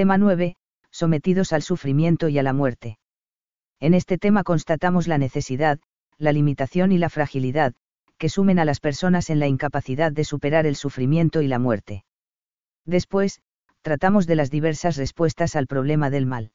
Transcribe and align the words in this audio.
Tema 0.00 0.16
9. 0.16 0.56
Sometidos 0.90 1.52
al 1.52 1.60
sufrimiento 1.60 2.30
y 2.30 2.38
a 2.38 2.42
la 2.42 2.54
muerte. 2.54 2.98
En 3.80 3.92
este 3.92 4.16
tema 4.16 4.44
constatamos 4.44 5.06
la 5.06 5.18
necesidad, 5.18 5.78
la 6.16 6.32
limitación 6.32 6.90
y 6.90 6.96
la 6.96 7.10
fragilidad, 7.10 7.74
que 8.16 8.30
sumen 8.30 8.58
a 8.58 8.64
las 8.64 8.80
personas 8.80 9.28
en 9.28 9.40
la 9.40 9.46
incapacidad 9.46 10.10
de 10.10 10.24
superar 10.24 10.64
el 10.64 10.74
sufrimiento 10.74 11.42
y 11.42 11.48
la 11.48 11.58
muerte. 11.58 12.06
Después, 12.86 13.42
tratamos 13.82 14.26
de 14.26 14.36
las 14.36 14.50
diversas 14.50 14.96
respuestas 14.96 15.54
al 15.54 15.66
problema 15.66 16.08
del 16.08 16.24
mal. 16.24 16.52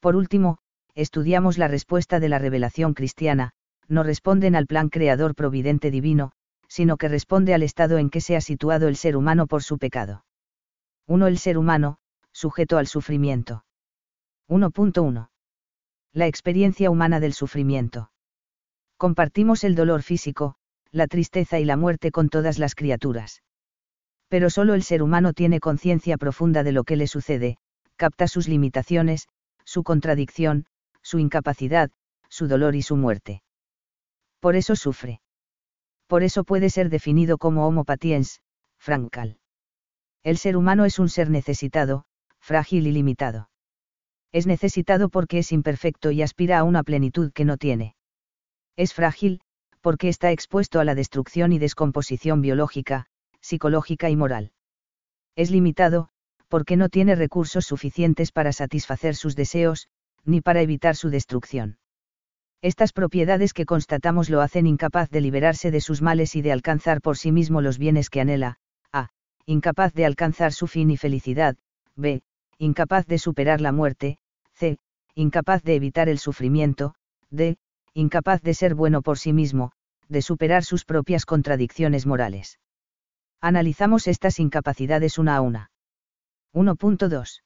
Por 0.00 0.16
último, 0.16 0.58
estudiamos 0.96 1.58
la 1.58 1.68
respuesta 1.68 2.18
de 2.18 2.28
la 2.28 2.40
revelación 2.40 2.92
cristiana, 2.92 3.52
no 3.86 4.02
responden 4.02 4.56
al 4.56 4.66
plan 4.66 4.88
creador 4.88 5.36
providente 5.36 5.92
divino, 5.92 6.32
sino 6.66 6.96
que 6.96 7.06
responde 7.06 7.54
al 7.54 7.62
estado 7.62 7.98
en 7.98 8.10
que 8.10 8.20
se 8.20 8.34
ha 8.34 8.40
situado 8.40 8.88
el 8.88 8.96
ser 8.96 9.16
humano 9.16 9.46
por 9.46 9.62
su 9.62 9.78
pecado. 9.78 10.24
1. 11.06 11.24
El 11.28 11.38
ser 11.38 11.56
humano, 11.56 12.00
sujeto 12.38 12.78
al 12.78 12.86
sufrimiento. 12.86 13.64
1.1. 14.48 15.28
La 16.12 16.26
experiencia 16.28 16.88
humana 16.88 17.18
del 17.18 17.32
sufrimiento. 17.32 18.12
Compartimos 18.96 19.64
el 19.64 19.74
dolor 19.74 20.04
físico, 20.04 20.54
la 20.92 21.08
tristeza 21.08 21.58
y 21.58 21.64
la 21.64 21.76
muerte 21.76 22.12
con 22.12 22.28
todas 22.28 22.60
las 22.60 22.76
criaturas. 22.76 23.42
Pero 24.28 24.50
solo 24.50 24.74
el 24.74 24.84
ser 24.84 25.02
humano 25.02 25.32
tiene 25.32 25.58
conciencia 25.58 26.16
profunda 26.16 26.62
de 26.62 26.70
lo 26.70 26.84
que 26.84 26.94
le 26.94 27.08
sucede, 27.08 27.56
capta 27.96 28.28
sus 28.28 28.46
limitaciones, 28.46 29.26
su 29.64 29.82
contradicción, 29.82 30.66
su 31.02 31.18
incapacidad, 31.18 31.90
su 32.28 32.46
dolor 32.46 32.76
y 32.76 32.82
su 32.82 32.94
muerte. 32.94 33.42
Por 34.38 34.54
eso 34.54 34.76
sufre. 34.76 35.22
Por 36.06 36.22
eso 36.22 36.44
puede 36.44 36.70
ser 36.70 36.88
definido 36.88 37.36
como 37.36 37.66
homo 37.66 37.82
patiens, 37.82 38.42
francal. 38.78 39.40
El 40.22 40.38
ser 40.38 40.56
humano 40.56 40.84
es 40.84 41.00
un 41.00 41.08
ser 41.08 41.30
necesitado, 41.30 42.04
frágil 42.48 42.86
y 42.86 42.92
limitado. 42.92 43.50
Es 44.32 44.46
necesitado 44.46 45.10
porque 45.10 45.40
es 45.40 45.52
imperfecto 45.52 46.10
y 46.12 46.22
aspira 46.22 46.58
a 46.58 46.64
una 46.64 46.82
plenitud 46.82 47.30
que 47.30 47.44
no 47.44 47.58
tiene. 47.58 47.94
Es 48.74 48.94
frágil, 48.94 49.42
porque 49.82 50.08
está 50.08 50.32
expuesto 50.32 50.80
a 50.80 50.84
la 50.84 50.94
destrucción 50.94 51.52
y 51.52 51.58
descomposición 51.58 52.40
biológica, 52.40 53.04
psicológica 53.42 54.08
y 54.08 54.16
moral. 54.16 54.52
Es 55.36 55.50
limitado, 55.50 56.08
porque 56.48 56.78
no 56.78 56.88
tiene 56.88 57.16
recursos 57.16 57.66
suficientes 57.66 58.32
para 58.32 58.52
satisfacer 58.52 59.14
sus 59.14 59.36
deseos, 59.36 59.88
ni 60.24 60.40
para 60.40 60.62
evitar 60.62 60.96
su 60.96 61.10
destrucción. 61.10 61.76
Estas 62.62 62.94
propiedades 62.94 63.52
que 63.52 63.66
constatamos 63.66 64.30
lo 64.30 64.40
hacen 64.40 64.66
incapaz 64.66 65.10
de 65.10 65.20
liberarse 65.20 65.70
de 65.70 65.82
sus 65.82 66.00
males 66.00 66.34
y 66.34 66.40
de 66.40 66.52
alcanzar 66.52 67.02
por 67.02 67.18
sí 67.18 67.30
mismo 67.30 67.60
los 67.60 67.76
bienes 67.76 68.08
que 68.08 68.22
anhela, 68.22 68.56
a. 68.90 69.10
incapaz 69.44 69.92
de 69.92 70.06
alcanzar 70.06 70.54
su 70.54 70.66
fin 70.66 70.90
y 70.90 70.96
felicidad, 70.96 71.58
b. 71.94 72.22
incapaz 72.58 73.06
de 73.06 73.18
superar 73.18 73.60
la 73.60 73.72
muerte, 73.72 74.18
c. 74.54 74.78
incapaz 75.14 75.62
de 75.62 75.76
evitar 75.76 76.08
el 76.08 76.18
sufrimiento, 76.18 76.94
d 77.30 77.56
incapaz 77.94 78.42
de 78.42 78.54
ser 78.54 78.74
bueno 78.74 79.02
por 79.02 79.18
sí 79.18 79.32
mismo, 79.32 79.72
de 80.08 80.22
superar 80.22 80.64
sus 80.64 80.84
propias 80.84 81.24
contradicciones 81.24 82.06
morales. 82.06 82.58
Analizamos 83.40 84.06
estas 84.06 84.40
incapacidades 84.40 85.18
una 85.18 85.36
a 85.36 85.40
una. 85.40 85.70
1.2. 86.54 87.42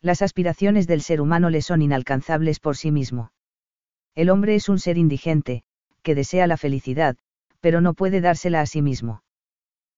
Las 0.00 0.22
aspiraciones 0.22 0.86
del 0.86 1.02
ser 1.02 1.20
humano 1.20 1.50
le 1.50 1.62
son 1.62 1.82
inalcanzables 1.82 2.60
por 2.60 2.76
sí 2.76 2.90
mismo. 2.90 3.32
El 4.14 4.30
hombre 4.30 4.54
es 4.54 4.68
un 4.68 4.78
ser 4.78 4.98
indigente, 4.98 5.62
que 6.02 6.14
desea 6.14 6.46
la 6.46 6.56
felicidad, 6.56 7.16
pero 7.60 7.80
no 7.80 7.94
puede 7.94 8.20
dársela 8.20 8.60
a 8.60 8.66
sí 8.66 8.82
mismo. 8.82 9.22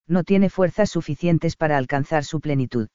No 0.06 0.24
tiene 0.24 0.50
fuerzas 0.50 0.90
suficientes 0.90 1.56
para 1.56 1.76
alcanzar 1.76 2.24
su 2.24 2.40
plenitud. 2.40 2.88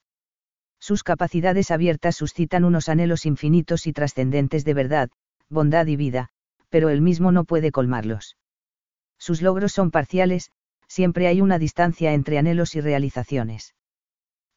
Sus 0.82 1.04
capacidades 1.04 1.70
abiertas 1.70 2.16
suscitan 2.16 2.64
unos 2.64 2.88
anhelos 2.88 3.24
infinitos 3.24 3.86
y 3.86 3.92
trascendentes 3.92 4.64
de 4.64 4.74
verdad, 4.74 5.10
bondad 5.48 5.86
y 5.86 5.94
vida, 5.94 6.30
pero 6.70 6.88
él 6.88 7.02
mismo 7.02 7.30
no 7.30 7.44
puede 7.44 7.70
colmarlos. 7.70 8.36
Sus 9.16 9.42
logros 9.42 9.70
son 9.70 9.92
parciales, 9.92 10.50
siempre 10.88 11.28
hay 11.28 11.40
una 11.40 11.60
distancia 11.60 12.14
entre 12.14 12.36
anhelos 12.36 12.74
y 12.74 12.80
realizaciones. 12.80 13.76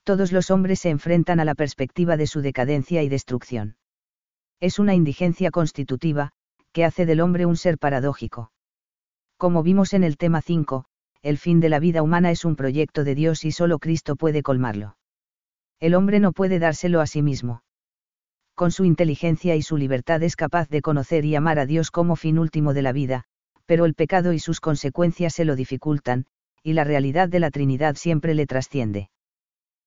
Todos 0.03 0.31
los 0.31 0.49
hombres 0.49 0.79
se 0.79 0.89
enfrentan 0.89 1.39
a 1.39 1.45
la 1.45 1.53
perspectiva 1.53 2.17
de 2.17 2.25
su 2.25 2.41
decadencia 2.41 3.03
y 3.03 3.09
destrucción. 3.09 3.78
Es 4.59 4.79
una 4.79 4.95
indigencia 4.95 5.51
constitutiva, 5.51 6.31
que 6.72 6.85
hace 6.85 7.05
del 7.05 7.22
hombre 7.22 7.45
un 7.45 7.55
ser 7.55 7.78
paradójico. 7.78 8.51
Como 9.38 9.61
vimos 9.61 9.94
en 9.94 10.03
el 10.03 10.17
tema 10.17 10.41
5, 10.41 10.85
el 11.22 11.38
fin 11.38 11.59
de 11.59 11.69
la 11.69 11.78
vida 11.78 12.01
humana 12.01 12.31
es 12.31 12.45
un 12.45 12.55
proyecto 12.55 13.03
de 13.03 13.13
Dios 13.13 13.45
y 13.45 13.51
solo 13.51 13.78
Cristo 13.78 14.16
puede 14.16 14.41
colmarlo. 14.41 14.97
El 15.79 15.95
hombre 15.95 16.19
no 16.19 16.31
puede 16.31 16.59
dárselo 16.59 17.01
a 17.01 17.07
sí 17.07 17.21
mismo 17.21 17.61
con 18.55 18.71
su 18.71 18.85
inteligencia 18.85 19.55
y 19.57 19.61
su 19.61 19.75
libertad 19.75 20.23
es 20.23 20.37
capaz 20.37 20.69
de 20.69 20.81
conocer 20.81 21.25
y 21.25 21.35
amar 21.35 21.59
a 21.59 21.65
Dios 21.65 21.91
como 21.91 22.15
fin 22.15 22.39
último 22.39 22.73
de 22.73 22.81
la 22.81 22.93
vida, 22.93 23.25
pero 23.65 23.85
el 23.85 23.93
pecado 23.93 24.31
y 24.31 24.39
sus 24.39 24.61
consecuencias 24.61 25.33
se 25.33 25.43
lo 25.43 25.57
dificultan, 25.57 26.25
y 26.63 26.73
la 26.73 26.85
realidad 26.85 27.27
de 27.27 27.39
la 27.39 27.51
Trinidad 27.51 27.95
siempre 27.95 28.33
le 28.33 28.47
trasciende. 28.47 29.09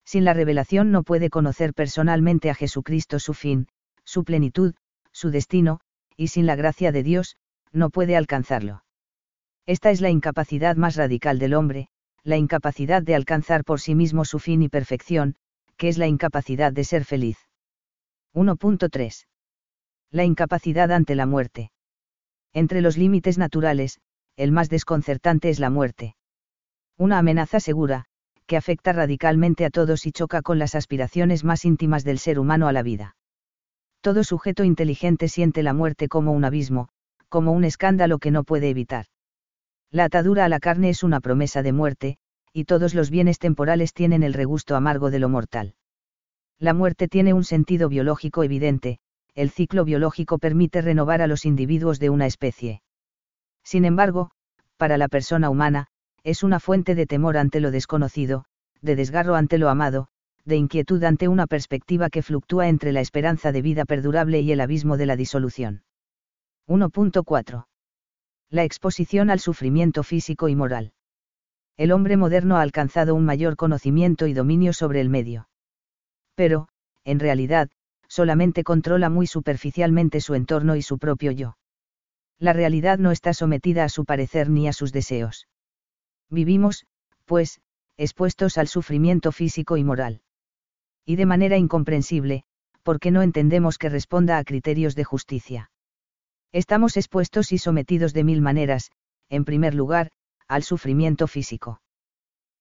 Sin 0.05 0.25
la 0.25 0.35
revelación 0.35 0.93
no 0.93 1.03
puede 1.03 1.31
conocer 1.31 1.73
personalmente 1.75 2.51
a 2.51 2.55
Jesucristo 2.55 3.19
su 3.19 3.35
fin, 3.35 3.69
su 4.05 4.23
plenitud, 4.25 4.75
su 5.13 5.31
destino, 5.31 5.81
y 6.17 6.29
sin 6.29 6.47
la 6.47 6.57
gracia 6.57 6.93
de 6.93 7.03
Dios, 7.03 7.37
no 7.73 7.91
puede 7.91 8.17
alcanzarlo. 8.17 8.85
Esta 9.67 9.91
es 9.91 10.01
la 10.01 10.11
incapacidad 10.11 10.77
más 10.77 10.97
radical 10.97 11.39
del 11.39 11.55
hombre, 11.55 11.89
la 12.23 12.37
incapacidad 12.37 13.03
de 13.03 13.15
alcanzar 13.15 13.65
por 13.65 13.81
sí 13.81 13.95
mismo 13.95 14.25
su 14.25 14.39
fin 14.39 14.63
y 14.63 14.69
perfección, 14.69 15.37
que 15.79 15.89
es 15.89 15.97
la 15.97 16.09
incapacidad 16.09 16.73
de 16.73 16.85
ser 16.85 17.05
feliz. 17.05 17.39
1.3. 18.35 19.27
La 20.11 20.25
incapacidad 20.25 20.93
ante 20.93 21.15
la 21.15 21.25
muerte. 21.25 21.71
Entre 22.53 22.81
los 22.81 22.99
límites 22.99 23.39
naturales, 23.39 24.01
el 24.37 24.53
más 24.53 24.69
desconcertante 24.69 25.49
es 25.49 25.61
la 25.61 25.71
muerte. 25.71 26.17
Una 26.99 27.19
amenaza 27.19 27.61
segura, 27.61 28.05
que 28.47 28.57
afecta 28.57 28.93
radicalmente 28.93 29.65
a 29.65 29.71
todos 29.71 30.05
y 30.07 30.13
choca 30.13 30.43
con 30.43 30.59
las 30.59 30.75
aspiraciones 30.75 31.45
más 31.45 31.65
íntimas 31.65 32.03
del 32.05 32.19
ser 32.19 32.39
humano 32.39 32.67
a 32.67 32.73
la 32.73 32.83
vida. 32.83 33.17
Todo 34.01 34.25
sujeto 34.25 34.65
inteligente 34.65 35.29
siente 35.29 35.63
la 35.63 35.75
muerte 35.75 36.09
como 36.09 36.33
un 36.33 36.45
abismo, 36.45 36.89
como 37.29 37.53
un 37.53 37.65
escándalo 37.65 38.19
que 38.19 38.31
no 38.31 38.43
puede 38.45 38.71
evitar. 38.71 39.07
La 39.91 40.05
atadura 40.05 40.45
a 40.45 40.49
la 40.49 40.61
carne 40.61 40.89
es 40.91 41.03
una 41.03 41.21
promesa 41.21 41.63
de 41.63 41.73
muerte, 41.73 42.19
y 42.59 42.65
todos 42.65 42.93
los 42.93 43.09
bienes 43.09 43.39
temporales 43.39 43.95
tienen 43.95 44.25
el 44.25 44.35
regusto 44.35 44.75
amargo 44.75 45.13
de 45.13 45.21
lo 45.21 45.29
mortal. 45.29 45.77
La 46.59 46.75
muerte 46.75 47.07
tiene 47.07 47.33
un 47.33 47.45
sentido 47.45 47.89
biológico 47.89 48.43
evidente, 48.43 48.99
el 49.37 49.51
ciclo 49.51 49.85
biológico 49.85 50.39
permite 50.39 50.83
renovar 50.83 51.23
a 51.23 51.29
los 51.29 51.45
individuos 51.45 52.01
de 52.01 52.11
una 52.11 52.27
especie. 52.27 52.83
Sin 53.63 53.85
embargo, 53.85 54.33
para 54.77 54.99
la 54.99 55.07
persona 55.07 55.51
humana, 55.51 55.87
es 56.25 56.43
una 56.43 56.59
fuente 56.59 56.97
de 56.97 57.07
temor 57.07 57.37
ante 57.37 57.61
lo 57.61 57.71
desconocido, 57.71 58.45
de 58.83 58.97
desgarro 58.97 59.37
ante 59.37 59.59
lo 59.59 59.69
amado, 59.69 60.09
de 60.45 60.57
inquietud 60.57 61.05
ante 61.05 61.29
una 61.29 61.47
perspectiva 61.47 62.11
que 62.11 62.23
fluctúa 62.23 62.67
entre 62.67 62.91
la 62.91 63.01
esperanza 63.01 63.53
de 63.53 63.63
vida 63.63 63.85
perdurable 63.85 64.41
y 64.41 64.51
el 64.51 64.61
abismo 64.61 64.97
de 64.97 65.07
la 65.07 65.15
disolución. 65.15 65.85
1.4. 66.67 67.67
La 68.51 68.65
exposición 68.65 69.31
al 69.31 69.39
sufrimiento 69.39 70.03
físico 70.03 70.49
y 70.49 70.57
moral. 70.57 70.93
El 71.79 71.93
hombre 71.93 72.19
moderno 72.19 72.59
ha 72.59 72.63
alcanzado 72.63 73.15
un 73.15 73.25
mayor 73.25 73.57
conocimiento 73.57 74.27
y 74.27 74.35
dominio 74.35 74.75
sobre 74.75 75.01
el 75.01 75.09
medio 75.09 75.49
pero, 76.39 76.69
en 77.03 77.19
realidad, 77.19 77.69
solamente 78.07 78.63
controla 78.63 79.11
muy 79.11 79.27
superficialmente 79.27 80.21
su 80.21 80.37
entorno 80.37 80.77
y 80.77 80.83
su 80.83 80.97
propio 80.97 81.33
yo. 81.33 81.59
La 82.39 82.53
realidad 82.53 82.97
no 83.01 83.11
está 83.11 83.35
sometida 83.35 83.83
a 83.83 83.89
su 83.89 84.05
parecer 84.05 84.49
ni 84.49 84.69
a 84.69 84.73
sus 84.73 84.93
deseos. 84.93 85.49
Vivimos, 86.31 86.87
pues, 87.25 87.61
expuestos 87.97 88.57
al 88.57 88.69
sufrimiento 88.69 89.33
físico 89.33 89.77
y 89.77 89.83
moral. 89.83 90.21
Y 91.05 91.17
de 91.17 91.27
manera 91.27 91.57
incomprensible, 91.57 92.45
porque 92.85 93.11
no 93.11 93.23
entendemos 93.23 93.77
que 93.77 93.89
responda 93.89 94.39
a 94.39 94.45
criterios 94.45 94.95
de 94.95 95.03
justicia. 95.03 95.73
Estamos 96.53 96.97
expuestos 96.97 97.51
y 97.51 97.59
sometidos 97.59 98.13
de 98.13 98.23
mil 98.23 98.43
maneras, 98.43 98.93
en 99.29 99.45
primer 99.45 99.75
lugar, 99.75 100.13
al 100.49 100.63
sufrimiento 100.63 101.27
físico. 101.27 101.81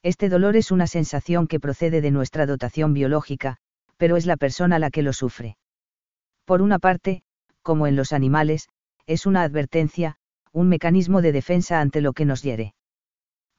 Este 0.04 0.30
dolor 0.30 0.56
es 0.56 0.72
una 0.72 0.88
sensación 0.88 1.48
que 1.48 1.60
procede 1.60 2.02
de 2.02 2.12
nuestra 2.12 2.46
dotación 2.46 2.94
biológica, 2.94 3.58
pero 3.98 4.16
es 4.16 4.26
la 4.26 4.38
persona 4.38 4.78
la 4.78 4.92
que 4.92 5.02
lo 5.02 5.14
sufre. 5.14 5.58
Por 6.46 6.62
una 6.62 6.80
parte, 6.80 7.24
como 7.62 7.88
en 7.88 7.96
los 7.96 8.14
animales, 8.14 8.70
es 9.06 9.26
una 9.26 9.42
advertencia, 9.42 10.16
un 10.52 10.70
mecanismo 10.70 11.22
de 11.22 11.32
defensa 11.32 11.82
ante 11.82 12.02
lo 12.02 12.14
que 12.14 12.26
nos 12.26 12.44
hiere. 12.44 12.74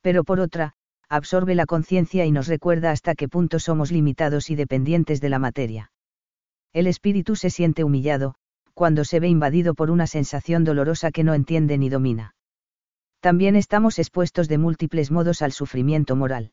Pero 0.01 0.25
por 0.25 0.41
otra, 0.41 0.75
absorbe 1.09 1.55
la 1.55 1.67
conciencia 1.67 2.25
y 2.25 2.31
nos 2.31 2.47
recuerda 2.47 2.91
hasta 2.91 3.15
qué 3.15 3.29
punto 3.29 3.59
somos 3.59 3.91
limitados 3.91 4.51
y 4.51 4.55
dependientes 4.55 5.21
de 5.21 5.29
la 5.29 5.39
materia. 5.39 5.91
El 6.73 6.87
espíritu 6.87 7.35
se 7.35 7.51
siente 7.51 7.83
humillado, 7.83 8.35
cuando 8.75 9.05
se 9.05 9.21
ve 9.21 9.29
invadido 9.29 9.75
por 9.75 9.91
una 9.91 10.07
sensación 10.07 10.65
dolorosa 10.65 11.11
que 11.11 11.25
no 11.25 11.35
entiende 11.35 11.79
ni 11.79 11.89
domina. 11.89 12.35
También 13.20 13.56
estamos 13.56 13.99
expuestos 13.99 14.49
de 14.49 14.59
múltiples 14.59 15.11
modos 15.11 15.43
al 15.43 15.53
sufrimiento 15.53 16.15
moral. 16.15 16.53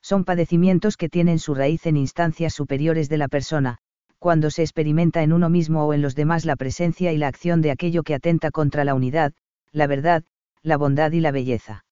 Son 0.00 0.24
padecimientos 0.24 0.96
que 0.96 1.08
tienen 1.08 1.38
su 1.38 1.54
raíz 1.54 1.86
en 1.86 1.96
instancias 1.96 2.54
superiores 2.54 3.08
de 3.08 3.18
la 3.18 3.28
persona, 3.28 3.78
cuando 4.18 4.50
se 4.50 4.62
experimenta 4.62 5.22
en 5.22 5.32
uno 5.32 5.50
mismo 5.50 5.86
o 5.86 5.92
en 5.92 6.00
los 6.00 6.14
demás 6.14 6.46
la 6.46 6.56
presencia 6.56 7.12
y 7.12 7.18
la 7.18 7.28
acción 7.28 7.60
de 7.60 7.70
aquello 7.70 8.02
que 8.02 8.14
atenta 8.14 8.50
contra 8.50 8.84
la 8.84 8.94
unidad, 8.94 9.34
la 9.72 9.86
verdad, 9.86 10.24
la 10.62 10.78
bondad 10.78 11.12
y 11.12 11.20
la 11.20 11.30
belleza. 11.30 11.84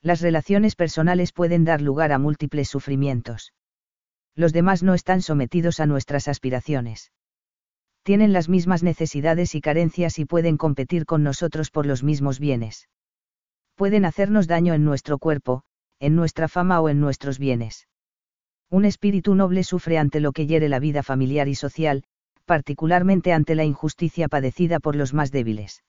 Las 0.00 0.22
relaciones 0.22 0.74
personales 0.74 1.32
pueden 1.32 1.64
dar 1.64 1.82
lugar 1.82 2.12
a 2.12 2.18
múltiples 2.18 2.68
sufrimientos. 2.68 3.52
Los 4.34 4.54
demás 4.54 4.82
no 4.82 4.94
están 4.94 5.20
sometidos 5.20 5.80
a 5.80 5.86
nuestras 5.86 6.28
aspiraciones. 6.28 7.12
Tienen 8.02 8.32
las 8.32 8.48
mismas 8.48 8.82
necesidades 8.82 9.54
y 9.54 9.60
carencias 9.60 10.18
y 10.18 10.24
pueden 10.24 10.56
competir 10.56 11.04
con 11.04 11.22
nosotros 11.22 11.70
por 11.70 11.84
los 11.84 12.02
mismos 12.02 12.38
bienes. 12.38 12.88
Pueden 13.80 14.04
hacernos 14.04 14.46
daño 14.46 14.74
en 14.74 14.84
nuestro 14.84 15.16
cuerpo, 15.16 15.62
en 16.00 16.14
nuestra 16.14 16.48
fama 16.48 16.82
o 16.82 16.90
en 16.90 17.00
nuestros 17.00 17.38
bienes. 17.38 17.88
Un 18.68 18.84
espíritu 18.84 19.34
noble 19.34 19.64
sufre 19.64 19.96
ante 19.96 20.20
lo 20.20 20.32
que 20.32 20.46
hiere 20.46 20.68
la 20.68 20.78
vida 20.78 21.02
familiar 21.02 21.48
y 21.48 21.54
social, 21.54 22.04
particularmente 22.44 23.32
ante 23.32 23.54
la 23.54 23.64
injusticia 23.64 24.28
padecida 24.28 24.80
por 24.80 24.96
los 24.96 25.14
más 25.14 25.32
débiles. 25.32 25.82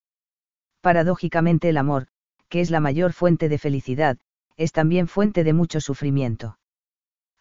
Paradójicamente 0.80 1.68
el 1.68 1.76
amor, 1.76 2.08
que 2.48 2.62
es 2.62 2.72
la 2.72 2.80
mayor 2.80 3.12
fuente 3.12 3.50
de 3.50 3.58
felicidad, 3.58 4.18
es 4.56 4.72
también 4.72 5.10
fuente 5.10 5.44
de 5.44 5.52
mucho 5.52 5.82
sufrimiento. 5.82 6.58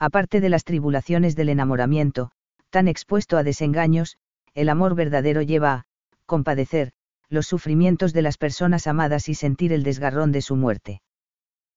Aparte 0.01 0.41
de 0.41 0.49
las 0.49 0.65
tribulaciones 0.65 1.37
del 1.37 1.51
enamoramiento, 1.51 2.33
tan 2.71 2.89
expuesto 2.89 3.37
a 3.37 3.45
desengaños, 3.45 4.17
el 4.55 4.69
amor 4.69 4.97
verdadero 4.97 5.43
lleva 5.43 5.73
a, 5.73 5.85
compadecer, 6.27 6.91
los 7.31 7.47
sufrimientos 7.47 8.13
de 8.13 8.23
las 8.23 8.37
personas 8.37 8.87
amadas 8.87 9.31
y 9.31 9.35
sentir 9.35 9.73
el 9.73 9.85
desgarrón 9.85 10.33
de 10.33 10.43
su 10.43 10.57
muerte 10.57 11.01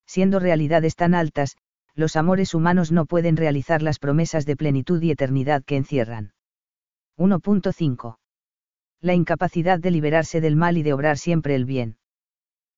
siendo 0.05 0.39
realidades 0.39 0.95
tan 0.95 1.15
altas, 1.15 1.57
los 1.95 2.15
amores 2.15 2.53
humanos 2.53 2.91
no 2.91 3.05
pueden 3.05 3.37
realizar 3.37 3.81
las 3.81 3.99
promesas 3.99 4.45
de 4.45 4.55
plenitud 4.55 5.01
y 5.01 5.11
eternidad 5.11 5.63
que 5.63 5.75
encierran. 5.75 6.33
1.5. 7.17 8.17
La 8.99 9.13
incapacidad 9.13 9.79
de 9.79 9.91
liberarse 9.91 10.41
del 10.41 10.55
mal 10.55 10.77
y 10.77 10.83
de 10.83 10.93
obrar 10.93 11.17
siempre 11.17 11.55
el 11.55 11.65
bien. 11.65 11.97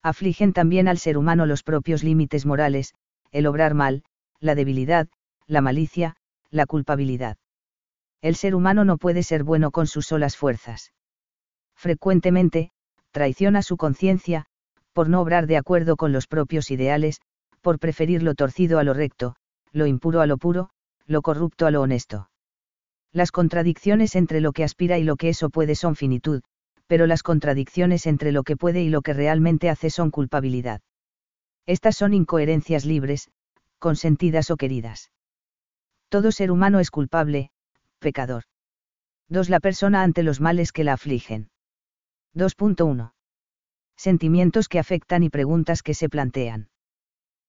Afligen 0.01 0.53
también 0.53 0.87
al 0.87 0.97
ser 0.97 1.17
humano 1.17 1.45
los 1.45 1.63
propios 1.63 2.03
límites 2.03 2.45
morales, 2.45 2.93
el 3.31 3.47
obrar 3.47 3.73
mal, 3.73 4.03
la 4.39 4.55
debilidad, 4.55 5.07
la 5.47 5.61
malicia, 5.61 6.15
la 6.49 6.65
culpabilidad. 6.65 7.37
El 8.21 8.35
ser 8.35 8.55
humano 8.55 8.85
no 8.85 8.97
puede 8.97 9.23
ser 9.23 9.43
bueno 9.43 9.71
con 9.71 9.87
sus 9.87 10.07
solas 10.07 10.35
fuerzas. 10.35 10.91
Frecuentemente, 11.75 12.71
traiciona 13.11 13.61
su 13.61 13.77
conciencia, 13.77 14.45
por 14.93 15.09
no 15.09 15.21
obrar 15.21 15.47
de 15.47 15.57
acuerdo 15.57 15.97
con 15.97 16.11
los 16.11 16.27
propios 16.27 16.71
ideales, 16.71 17.19
por 17.61 17.79
preferir 17.79 18.23
lo 18.23 18.35
torcido 18.35 18.79
a 18.79 18.83
lo 18.83 18.93
recto, 18.93 19.35
lo 19.71 19.85
impuro 19.85 20.21
a 20.21 20.27
lo 20.27 20.37
puro, 20.37 20.69
lo 21.05 21.21
corrupto 21.21 21.67
a 21.67 21.71
lo 21.71 21.81
honesto. 21.81 22.29
Las 23.11 23.31
contradicciones 23.31 24.15
entre 24.15 24.41
lo 24.41 24.51
que 24.51 24.63
aspira 24.63 24.97
y 24.97 25.03
lo 25.03 25.15
que 25.15 25.29
eso 25.29 25.49
puede 25.49 25.75
son 25.75 25.95
finitud, 25.95 26.41
pero 26.87 27.07
las 27.07 27.23
contradicciones 27.23 28.05
entre 28.05 28.31
lo 28.31 28.43
que 28.43 28.57
puede 28.57 28.81
y 28.81 28.89
lo 28.89 29.01
que 29.01 29.13
realmente 29.13 29.69
hace 29.69 29.89
son 29.89 30.11
culpabilidad. 30.11 30.81
Estas 31.65 31.95
son 31.95 32.13
incoherencias 32.13 32.85
libres, 32.85 33.31
consentidas 33.79 34.51
o 34.51 34.57
queridas. 34.57 35.11
Todo 36.09 36.31
ser 36.31 36.51
humano 36.51 36.79
es 36.79 36.91
culpable, 36.91 37.49
pecador. 37.99 38.43
2. 39.29 39.49
La 39.49 39.59
persona 39.59 40.03
ante 40.03 40.21
los 40.21 40.39
males 40.39 40.71
que 40.71 40.83
la 40.83 40.93
afligen. 40.93 41.49
2.1 42.35 43.13
sentimientos 43.95 44.67
que 44.67 44.77
afectan 44.77 45.23
y 45.23 45.29
preguntas 45.29 45.81
que 45.81 45.93
se 45.93 46.09
plantean. 46.09 46.67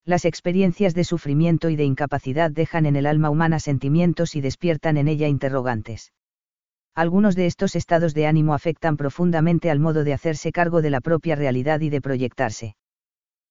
Las 0.05 0.23
experiencias 0.23 0.95
de 0.95 1.03
sufrimiento 1.03 1.69
y 1.69 1.75
de 1.75 1.83
incapacidad 1.83 2.51
dejan 2.51 2.85
en 2.85 2.95
el 2.95 3.05
alma 3.05 3.29
humana 3.29 3.59
sentimientos 3.59 4.33
y 4.35 4.39
despiertan 4.39 4.95
en 4.95 5.09
ella 5.09 5.27
interrogantes. 5.27 6.13
Algunos 6.95 7.35
de 7.35 7.47
estos 7.47 7.75
estados 7.75 8.13
de 8.13 8.27
ánimo 8.27 8.53
afectan 8.53 8.95
profundamente 8.95 9.69
al 9.69 9.79
modo 9.79 10.05
de 10.05 10.13
hacerse 10.13 10.53
cargo 10.53 10.81
de 10.81 10.89
la 10.89 11.01
propia 11.01 11.35
realidad 11.35 11.81
y 11.81 11.89
de 11.89 11.99
proyectarse. 11.99 12.77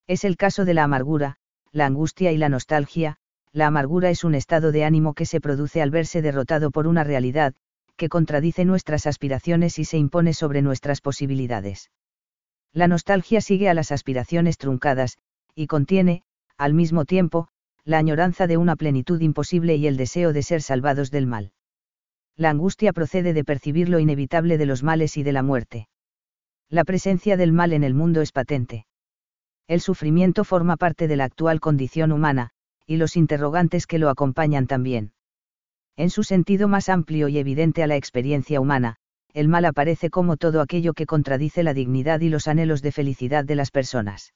Es 0.06 0.24
el 0.24 0.38
caso 0.38 0.64
de 0.64 0.72
la 0.72 0.84
amargura, 0.84 1.36
la 1.70 1.84
angustia 1.84 2.32
y 2.32 2.38
la 2.38 2.48
nostalgia, 2.48 3.18
la 3.52 3.66
amargura 3.66 4.08
es 4.08 4.24
un 4.24 4.34
estado 4.34 4.72
de 4.72 4.84
ánimo 4.84 5.12
que 5.12 5.26
se 5.26 5.42
produce 5.42 5.82
al 5.82 5.90
verse 5.90 6.22
derrotado 6.22 6.70
por 6.70 6.86
una 6.86 7.04
realidad, 7.04 7.54
que 7.96 8.08
contradice 8.08 8.64
nuestras 8.64 9.06
aspiraciones 9.06 9.78
y 9.78 9.84
se 9.84 9.98
impone 9.98 10.32
sobre 10.32 10.62
nuestras 10.62 11.00
posibilidades. 11.00 11.90
La 12.72 12.88
nostalgia 12.88 13.40
sigue 13.40 13.68
a 13.68 13.74
las 13.74 13.92
aspiraciones 13.92 14.58
truncadas, 14.58 15.18
y 15.54 15.66
contiene, 15.66 16.22
al 16.58 16.74
mismo 16.74 17.04
tiempo, 17.04 17.48
la 17.84 17.98
añoranza 17.98 18.46
de 18.46 18.56
una 18.56 18.76
plenitud 18.76 19.20
imposible 19.20 19.76
y 19.76 19.86
el 19.86 19.96
deseo 19.96 20.32
de 20.32 20.42
ser 20.42 20.60
salvados 20.60 21.10
del 21.10 21.26
mal. 21.26 21.52
La 22.36 22.50
angustia 22.50 22.92
procede 22.92 23.32
de 23.32 23.44
percibir 23.44 23.88
lo 23.88 23.98
inevitable 23.98 24.58
de 24.58 24.66
los 24.66 24.82
males 24.82 25.16
y 25.16 25.22
de 25.22 25.32
la 25.32 25.42
muerte. 25.42 25.88
La 26.68 26.84
presencia 26.84 27.36
del 27.36 27.52
mal 27.52 27.72
en 27.72 27.84
el 27.84 27.94
mundo 27.94 28.20
es 28.20 28.32
patente. 28.32 28.86
El 29.68 29.80
sufrimiento 29.80 30.44
forma 30.44 30.76
parte 30.76 31.08
de 31.08 31.16
la 31.16 31.24
actual 31.24 31.60
condición 31.60 32.12
humana, 32.12 32.50
y 32.86 32.96
los 32.96 33.16
interrogantes 33.16 33.86
que 33.86 33.98
lo 33.98 34.10
acompañan 34.10 34.66
también. 34.66 35.12
En 35.96 36.10
su 36.10 36.24
sentido 36.24 36.68
más 36.68 36.88
amplio 36.88 37.28
y 37.28 37.38
evidente 37.38 37.82
a 37.82 37.86
la 37.86 37.96
experiencia 37.96 38.60
humana, 38.60 38.96
el 39.32 39.48
mal 39.48 39.64
aparece 39.64 40.10
como 40.10 40.36
todo 40.36 40.60
aquello 40.60 40.92
que 40.92 41.06
contradice 41.06 41.62
la 41.62 41.74
dignidad 41.74 42.20
y 42.20 42.28
los 42.28 42.48
anhelos 42.48 42.82
de 42.82 42.92
felicidad 42.92 43.44
de 43.44 43.54
las 43.54 43.70
personas. 43.70 44.34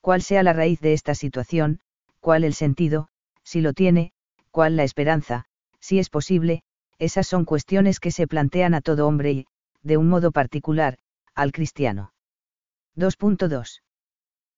Cuál 0.00 0.22
sea 0.22 0.42
la 0.42 0.52
raíz 0.52 0.80
de 0.80 0.92
esta 0.92 1.14
situación, 1.14 1.80
cuál 2.20 2.44
el 2.44 2.54
sentido, 2.54 3.08
si 3.42 3.60
lo 3.60 3.72
tiene, 3.72 4.12
cuál 4.50 4.76
la 4.76 4.84
esperanza, 4.84 5.44
si 5.80 5.98
es 5.98 6.10
posible, 6.10 6.62
esas 6.98 7.26
son 7.26 7.44
cuestiones 7.44 8.00
que 8.00 8.10
se 8.10 8.26
plantean 8.26 8.74
a 8.74 8.80
todo 8.80 9.06
hombre 9.06 9.32
y, 9.32 9.46
de 9.82 9.96
un 9.96 10.08
modo 10.08 10.32
particular, 10.32 10.98
al 11.34 11.52
cristiano. 11.52 12.12
2.2. 12.96 13.82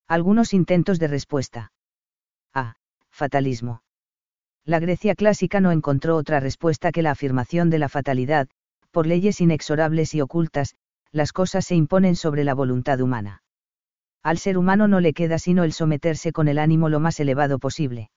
Algunos 0.07 0.53
intentos 0.53 0.99
de 0.99 1.07
respuesta. 1.07 1.71
A. 2.53 2.75
Fatalismo. 3.11 3.83
La 4.65 4.79
Grecia 4.79 5.15
clásica 5.15 5.59
no 5.59 5.71
encontró 5.71 6.15
otra 6.15 6.39
respuesta 6.39 6.91
que 6.91 7.01
la 7.01 7.11
afirmación 7.11 7.71
de 7.71 7.79
la 7.79 7.89
fatalidad, 7.89 8.47
por 8.91 9.07
leyes 9.07 9.41
inexorables 9.41 10.13
y 10.13 10.21
ocultas, 10.21 10.75
las 11.11 11.33
cosas 11.33 11.65
se 11.65 11.75
imponen 11.75 12.15
sobre 12.15 12.43
la 12.43 12.53
voluntad 12.53 13.01
humana. 13.01 13.41
Al 14.21 14.37
ser 14.37 14.59
humano 14.59 14.87
no 14.87 14.99
le 14.99 15.13
queda 15.13 15.39
sino 15.39 15.63
el 15.63 15.73
someterse 15.73 16.31
con 16.31 16.47
el 16.47 16.59
ánimo 16.59 16.89
lo 16.89 16.99
más 16.99 17.19
elevado 17.19 17.57
posible. 17.57 18.11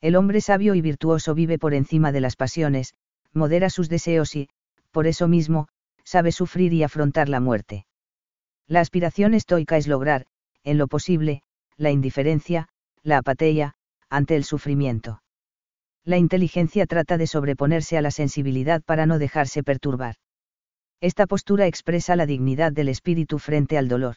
El 0.00 0.16
hombre 0.16 0.40
sabio 0.40 0.74
y 0.74 0.80
virtuoso 0.80 1.34
vive 1.34 1.56
por 1.58 1.72
encima 1.72 2.10
de 2.10 2.20
las 2.20 2.34
pasiones, 2.34 2.94
modera 3.32 3.70
sus 3.70 3.88
deseos 3.88 4.34
y, 4.34 4.48
por 4.90 5.06
eso 5.06 5.28
mismo, 5.28 5.68
sabe 6.02 6.32
sufrir 6.32 6.72
y 6.72 6.82
afrontar 6.82 7.28
la 7.28 7.38
muerte. 7.38 7.86
La 8.66 8.80
aspiración 8.80 9.34
estoica 9.34 9.76
es 9.76 9.86
lograr, 9.86 10.26
en 10.64 10.78
lo 10.78 10.88
posible, 10.88 11.42
la 11.76 11.92
indiferencia, 11.92 12.68
la 13.04 13.18
apatía, 13.18 13.74
ante 14.08 14.34
el 14.34 14.42
sufrimiento 14.42 15.22
la 16.04 16.18
inteligencia 16.18 16.86
trata 16.86 17.18
de 17.18 17.26
sobreponerse 17.26 17.98
a 17.98 18.02
la 18.02 18.10
sensibilidad 18.10 18.82
para 18.82 19.06
no 19.06 19.18
dejarse 19.18 19.62
perturbar. 19.62 20.16
Esta 21.00 21.26
postura 21.26 21.66
expresa 21.66 22.16
la 22.16 22.26
dignidad 22.26 22.72
del 22.72 22.88
espíritu 22.88 23.38
frente 23.38 23.78
al 23.78 23.88
dolor. 23.88 24.16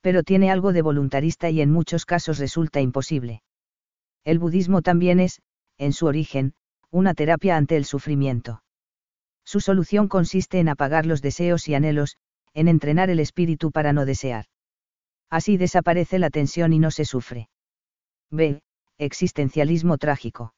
Pero 0.00 0.22
tiene 0.22 0.50
algo 0.50 0.72
de 0.72 0.82
voluntarista 0.82 1.50
y 1.50 1.60
en 1.60 1.70
muchos 1.70 2.04
casos 2.04 2.38
resulta 2.38 2.80
imposible. 2.80 3.42
El 4.24 4.38
budismo 4.38 4.82
también 4.82 5.20
es, 5.20 5.40
en 5.78 5.92
su 5.92 6.06
origen, 6.06 6.54
una 6.90 7.14
terapia 7.14 7.56
ante 7.56 7.76
el 7.76 7.84
sufrimiento. 7.84 8.62
Su 9.44 9.60
solución 9.60 10.08
consiste 10.08 10.58
en 10.58 10.68
apagar 10.68 11.06
los 11.06 11.22
deseos 11.22 11.68
y 11.68 11.74
anhelos, 11.74 12.16
en 12.52 12.68
entrenar 12.68 13.10
el 13.10 13.20
espíritu 13.20 13.70
para 13.70 13.92
no 13.92 14.04
desear. 14.04 14.46
Así 15.30 15.56
desaparece 15.56 16.18
la 16.18 16.30
tensión 16.30 16.72
y 16.72 16.78
no 16.78 16.90
se 16.90 17.04
sufre. 17.04 17.48
B. 18.30 18.60
Existencialismo 18.98 19.98
trágico. 19.98 20.55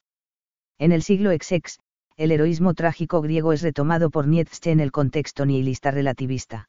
En 0.81 0.93
el 0.93 1.03
siglo 1.03 1.33
XX, 1.33 1.81
el 2.17 2.31
heroísmo 2.31 2.73
trágico 2.75 3.21
griego 3.21 3.53
es 3.53 3.63
retomado 3.63 4.11
por 4.11 4.29
Nietzsche 4.29 4.71
en 4.71 4.79
el 4.79 4.93
contexto 4.93 5.45
nihilista 5.45 5.91
relativista. 5.91 6.69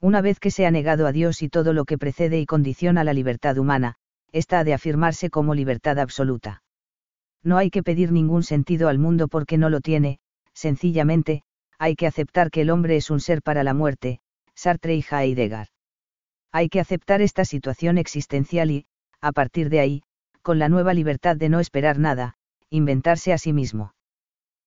Una 0.00 0.22
vez 0.22 0.40
que 0.40 0.50
se 0.50 0.64
ha 0.64 0.70
negado 0.70 1.06
a 1.06 1.12
Dios 1.12 1.42
y 1.42 1.48
todo 1.48 1.74
lo 1.74 1.84
que 1.84 1.98
precede 1.98 2.40
y 2.40 2.46
condiciona 2.46 3.04
la 3.04 3.12
libertad 3.12 3.58
humana, 3.58 3.96
esta 4.32 4.60
ha 4.60 4.64
de 4.64 4.72
afirmarse 4.72 5.28
como 5.28 5.54
libertad 5.54 5.98
absoluta. 5.98 6.62
No 7.42 7.58
hay 7.58 7.70
que 7.70 7.82
pedir 7.82 8.12
ningún 8.12 8.42
sentido 8.42 8.88
al 8.88 8.98
mundo 8.98 9.28
porque 9.28 9.58
no 9.58 9.68
lo 9.68 9.80
tiene, 9.80 10.20
sencillamente, 10.54 11.42
hay 11.78 11.96
que 11.96 12.06
aceptar 12.06 12.50
que 12.50 12.62
el 12.62 12.70
hombre 12.70 12.96
es 12.96 13.10
un 13.10 13.20
ser 13.20 13.42
para 13.42 13.62
la 13.62 13.74
muerte, 13.74 14.20
Sartre 14.54 14.96
y 14.96 15.04
Heidegger. 15.08 15.68
Hay 16.50 16.68
que 16.68 16.80
aceptar 16.80 17.20
esta 17.20 17.44
situación 17.44 17.98
existencial 17.98 18.70
y, 18.70 18.86
a 19.20 19.32
partir 19.32 19.68
de 19.68 19.80
ahí, 19.80 20.02
con 20.40 20.58
la 20.58 20.68
nueva 20.68 20.94
libertad 20.94 21.36
de 21.36 21.48
no 21.48 21.60
esperar 21.60 21.98
nada, 21.98 22.34
inventarse 22.70 23.32
a 23.32 23.38
sí 23.38 23.52
mismo. 23.52 23.94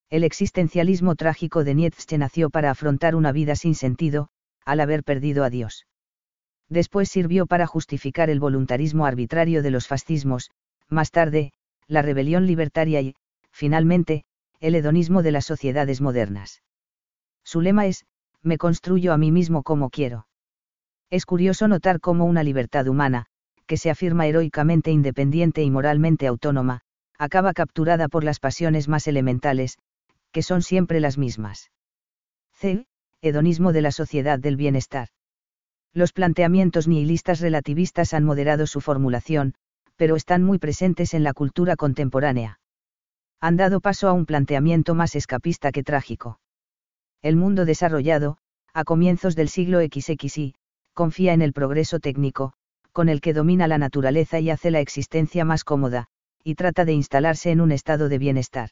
El 0.10 0.24
existencialismo 0.24 1.15
trágico 1.15 1.63
de 1.63 1.75
Nietzsche 1.75 2.17
nació 2.17 2.50
para 2.50 2.72
afrontar 2.72 3.15
una 3.15 3.31
vida 3.31 3.55
sin 3.55 3.75
sentido, 3.75 4.29
al 4.65 4.79
haber 4.79 5.03
perdido 5.03 5.43
a 5.43 5.50
Dios. 5.50 5.88
Después 6.70 7.10
sirvió 7.10 7.48
para 7.48 7.67
justificar 7.67 8.29
el 8.29 8.39
voluntarismo 8.39 9.05
arbitrario 9.05 9.62
de 9.62 9.72
los 9.72 9.88
fascismos, 9.88 10.51
más 10.89 11.12
tarde, 11.12 11.53
la 11.88 12.01
rebelión 12.01 12.46
libertaria 12.46 13.01
y, 13.01 13.15
finalmente, 13.51 14.24
el 14.60 14.75
hedonismo 14.75 15.24
de 15.24 15.31
las 15.31 15.46
sociedades 15.46 16.01
modernas. 16.01 16.62
Su 17.43 17.62
lema 17.62 17.88
es, 17.88 18.05
me 18.41 18.58
construyo 18.58 19.13
a 19.13 19.17
mí 19.17 19.31
mismo 19.31 19.63
como 19.63 19.89
quiero. 19.89 20.27
Es 21.10 21.25
curioso 21.25 21.67
notar 21.67 22.00
cómo 22.00 22.25
una 22.25 22.43
libertad 22.43 22.88
humana, 22.88 23.25
que 23.65 23.77
se 23.77 23.89
afirma 23.89 24.27
heroicamente 24.27 24.91
independiente 24.91 25.63
y 25.63 25.72
moralmente 25.72 26.27
autónoma, 26.27 26.81
acaba 27.22 27.54
capturada 27.54 28.08
por 28.08 28.24
las 28.24 28.40
pasiones 28.40 28.88
más 28.88 29.08
elementales, 29.08 29.78
que 30.32 30.42
son 30.42 30.63
siempre 30.63 31.00
las 31.00 31.20
mismas. 31.20 31.70
C. 32.51 32.88
Hedonismo 33.22 33.74
de 33.74 33.84
la 33.84 33.92
sociedad 33.92 34.40
del 34.40 34.56
bienestar. 34.56 35.10
Los 35.94 36.13
planteamientos 36.13 36.88
nihilistas 36.88 37.40
relativistas 37.40 38.16
han 38.16 38.24
moderado 38.24 38.66
su 38.66 38.82
formulación, 38.82 39.54
pero 39.98 40.16
están 40.16 40.42
muy 40.42 40.58
presentes 40.58 41.13
en 41.13 41.24
la 41.24 41.34
cultura 41.34 41.75
contemporánea. 41.75 42.60
Han 43.40 43.56
dado 43.56 43.82
paso 43.82 44.08
a 44.08 44.13
un 44.13 44.25
planteamiento 44.25 44.96
más 44.96 45.16
escapista 45.16 45.72
que 45.72 45.84
trágico. 45.84 46.40
El 47.22 47.36
mundo 47.36 47.66
desarrollado, 47.66 48.38
a 48.74 48.84
comienzos 48.84 49.36
del 49.36 49.50
siglo 49.50 49.80
XXI, 49.80 50.56
confía 50.96 51.34
en 51.34 51.44
el 51.44 51.54
progreso 51.54 52.00
técnico, 52.00 52.54
con 52.92 53.10
el 53.10 53.22
que 53.22 53.34
domina 53.34 53.68
la 53.68 53.78
naturaleza 53.78 54.40
y 54.40 54.50
hace 54.50 54.72
la 54.72 54.80
existencia 54.80 55.46
más 55.46 55.63
cómoda, 55.63 56.10
y 56.44 56.56
trata 56.56 56.86
de 56.86 56.94
instalarse 56.94 57.52
en 57.52 57.62
un 57.62 57.72
estado 57.72 58.10
de 58.10 58.18
bienestar. 58.18 58.70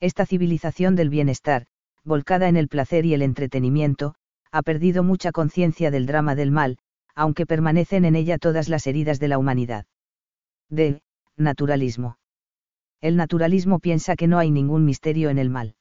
Esta 0.00 0.26
civilización 0.26 0.94
del 0.94 1.10
bienestar, 1.10 1.66
volcada 2.04 2.48
en 2.48 2.56
el 2.56 2.68
placer 2.68 3.06
y 3.06 3.14
el 3.14 3.22
entretenimiento, 3.22 4.14
ha 4.52 4.62
perdido 4.62 5.02
mucha 5.02 5.32
conciencia 5.32 5.90
del 5.90 6.06
drama 6.06 6.34
del 6.34 6.50
mal, 6.50 6.78
aunque 7.14 7.46
permanecen 7.46 8.04
en 8.04 8.14
ella 8.14 8.38
todas 8.38 8.68
las 8.68 8.86
heridas 8.86 9.18
de 9.18 9.28
la 9.28 9.38
humanidad. 9.38 9.86
D. 10.68 11.02
Naturalismo. 11.36 12.18
El 13.00 13.16
naturalismo 13.16 13.78
piensa 13.78 14.16
que 14.16 14.26
no 14.26 14.38
hay 14.38 14.50
ningún 14.50 14.84
misterio 14.84 15.30
en 15.30 15.38
el 15.38 15.50
mal. 15.50 15.74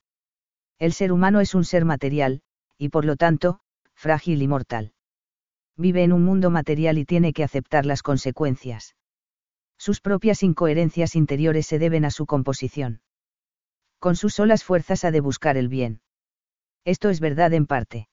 El 0.80 0.94
ser 0.94 1.12
humano 1.12 1.40
es 1.40 1.56
un 1.56 1.64
ser 1.64 1.86
material, 1.86 2.42
y 2.78 2.90
por 2.90 3.06
lo 3.06 3.16
tanto, 3.16 3.60
frágil 3.94 4.42
y 4.42 4.48
mortal. 4.48 4.94
Vive 5.78 6.04
en 6.04 6.14
un 6.14 6.24
mundo 6.24 6.50
material 6.50 6.98
y 6.98 7.06
tiene 7.06 7.34
que 7.34 7.44
aceptar 7.44 7.86
las 7.86 8.02
consecuencias. 8.02 8.96
Sus 9.86 10.02
propias 10.02 10.42
incoherencias 10.42 11.16
interiores 11.16 11.68
se 11.68 11.78
deben 11.78 12.06
a 12.06 12.10
su 12.10 12.26
composición. 12.26 13.02
Con 14.00 14.16
sus 14.16 14.34
solas 14.34 14.64
fuerzas 14.64 15.06
ha 15.06 15.12
de 15.12 15.20
buscar 15.20 15.58
el 15.58 15.70
bien. 15.70 16.02
Esto 16.86 17.12
es 17.12 17.20
verdad 17.20 17.54
en 17.54 17.68
parte. 17.68 18.08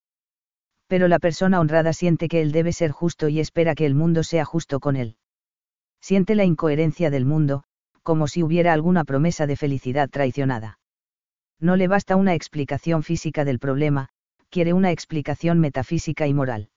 Pero 0.87 1.09
la 1.09 1.19
persona 1.19 1.61
honrada 1.61 1.95
siente 1.95 2.29
que 2.29 2.43
él 2.43 2.53
debe 2.53 2.75
ser 2.75 2.91
justo 2.91 3.31
y 3.31 3.41
espera 3.41 3.75
que 3.75 3.87
el 3.87 3.95
mundo 3.95 4.23
sea 4.23 4.45
justo 4.45 4.81
con 4.81 4.97
él. 4.97 5.17
Siente 5.99 6.35
la 6.35 6.45
incoherencia 6.45 7.09
del 7.09 7.25
mundo, 7.25 7.65
como 8.03 8.29
si 8.29 8.43
hubiera 8.43 8.75
alguna 8.75 9.05
promesa 9.05 9.47
de 9.47 9.57
felicidad 9.57 10.11
traicionada. 10.11 10.79
No 11.59 11.77
le 11.77 11.89
basta 11.89 12.17
una 12.17 12.35
explicación 12.35 13.03
física 13.03 13.47
del 13.47 13.59
problema, 13.59 14.11
quiere 14.51 14.75
una 14.75 14.91
explicación 14.91 15.59
metafísica 15.59 16.27
y 16.27 16.35
moral. 16.35 16.69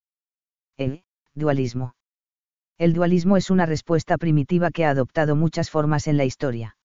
El 0.78 1.04
dualismo. 1.34 1.96
El 2.78 2.94
dualismo 2.94 3.38
es 3.38 3.50
una 3.50 3.66
respuesta 3.66 4.18
primitiva 4.18 4.70
que 4.70 4.84
ha 4.84 4.90
adoptado 4.90 5.38
muchas 5.38 5.70
formas 5.70 6.08
en 6.08 6.18
la 6.18 6.26
historia. 6.26 6.76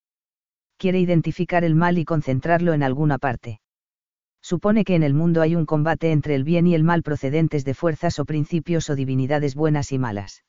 Quiere 0.76 1.00
identificar 1.00 1.64
el 1.64 1.75
mal 1.75 1.99
y 1.99 2.04
concentrarlo 2.04 2.73
en 2.75 2.85
alguna 2.85 3.18
parte. 3.18 3.61
Supone 4.40 4.85
que 4.85 4.94
en 4.94 5.02
el 5.02 5.14
mundo 5.14 5.42
hay 5.42 5.56
un 5.56 5.66
combate 5.66 6.12
entre 6.12 6.37
el 6.37 6.44
bien 6.44 6.66
y 6.68 6.75
el 6.75 6.85
mal 6.85 7.02
procedentes 7.02 7.64
de 7.64 7.75
fuerzas 7.75 8.18
o 8.20 8.25
principios 8.25 8.88
o 8.88 8.94
divinidades 8.94 9.54
buenas 9.56 9.90
y 9.90 9.99
malas. 9.99 10.44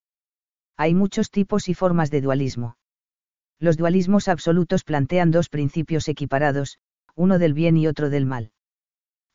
Hay 0.77 0.93
muchos 0.93 1.31
tipos 1.31 1.67
y 1.69 1.74
formas 1.74 2.12
de 2.12 2.21
dualismo. 2.21 2.77
Los 3.60 3.77
dualismos 3.77 4.27
absolutos 4.27 4.83
plantean 4.83 5.31
dos 5.31 5.50
principios 5.50 6.07
equiparados, 6.07 6.77
uno 7.15 7.39
del 7.39 7.53
bien 7.53 7.77
y 7.77 7.88
otro 7.88 8.10
del 8.10 8.25
mal. 8.25 8.51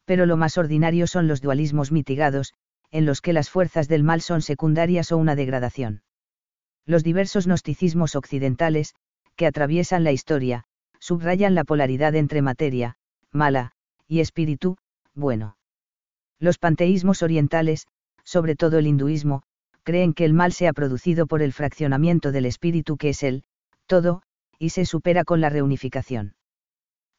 Pero 0.04 0.24
lo 0.24 0.36
más 0.36 0.56
ordinario 0.56 1.06
son 1.06 1.26
los 1.26 1.42
dualismos 1.42 1.90
mitigados, 1.90 2.54
en 2.90 3.06
los 3.06 3.20
que 3.20 3.32
las 3.32 3.50
fuerzas 3.50 3.88
del 3.88 4.02
mal 4.02 4.20
son 4.20 4.42
secundarias 4.42 5.12
o 5.12 5.16
una 5.18 5.36
degradación. 5.36 6.02
Los 6.84 7.02
diversos 7.02 7.46
gnosticismos 7.46 8.14
occidentales, 8.14 8.94
que 9.34 9.46
atraviesan 9.46 10.04
la 10.04 10.12
historia, 10.12 10.64
subrayan 10.98 11.54
la 11.54 11.64
polaridad 11.64 12.14
entre 12.14 12.42
materia, 12.42 12.96
mala, 13.32 13.72
y 14.08 14.20
espíritu, 14.20 14.76
bueno. 15.14 15.56
Los 16.38 16.58
panteísmos 16.58 17.22
orientales, 17.22 17.86
sobre 18.24 18.56
todo 18.56 18.78
el 18.78 18.86
hinduismo, 18.86 19.42
creen 19.82 20.14
que 20.14 20.24
el 20.24 20.32
mal 20.32 20.52
se 20.52 20.68
ha 20.68 20.72
producido 20.72 21.26
por 21.26 21.42
el 21.42 21.52
fraccionamiento 21.52 22.32
del 22.32 22.46
espíritu 22.46 22.96
que 22.96 23.10
es 23.10 23.22
el, 23.22 23.44
todo, 23.86 24.22
y 24.58 24.70
se 24.70 24.84
supera 24.84 25.24
con 25.24 25.40
la 25.40 25.48
reunificación. 25.48 26.34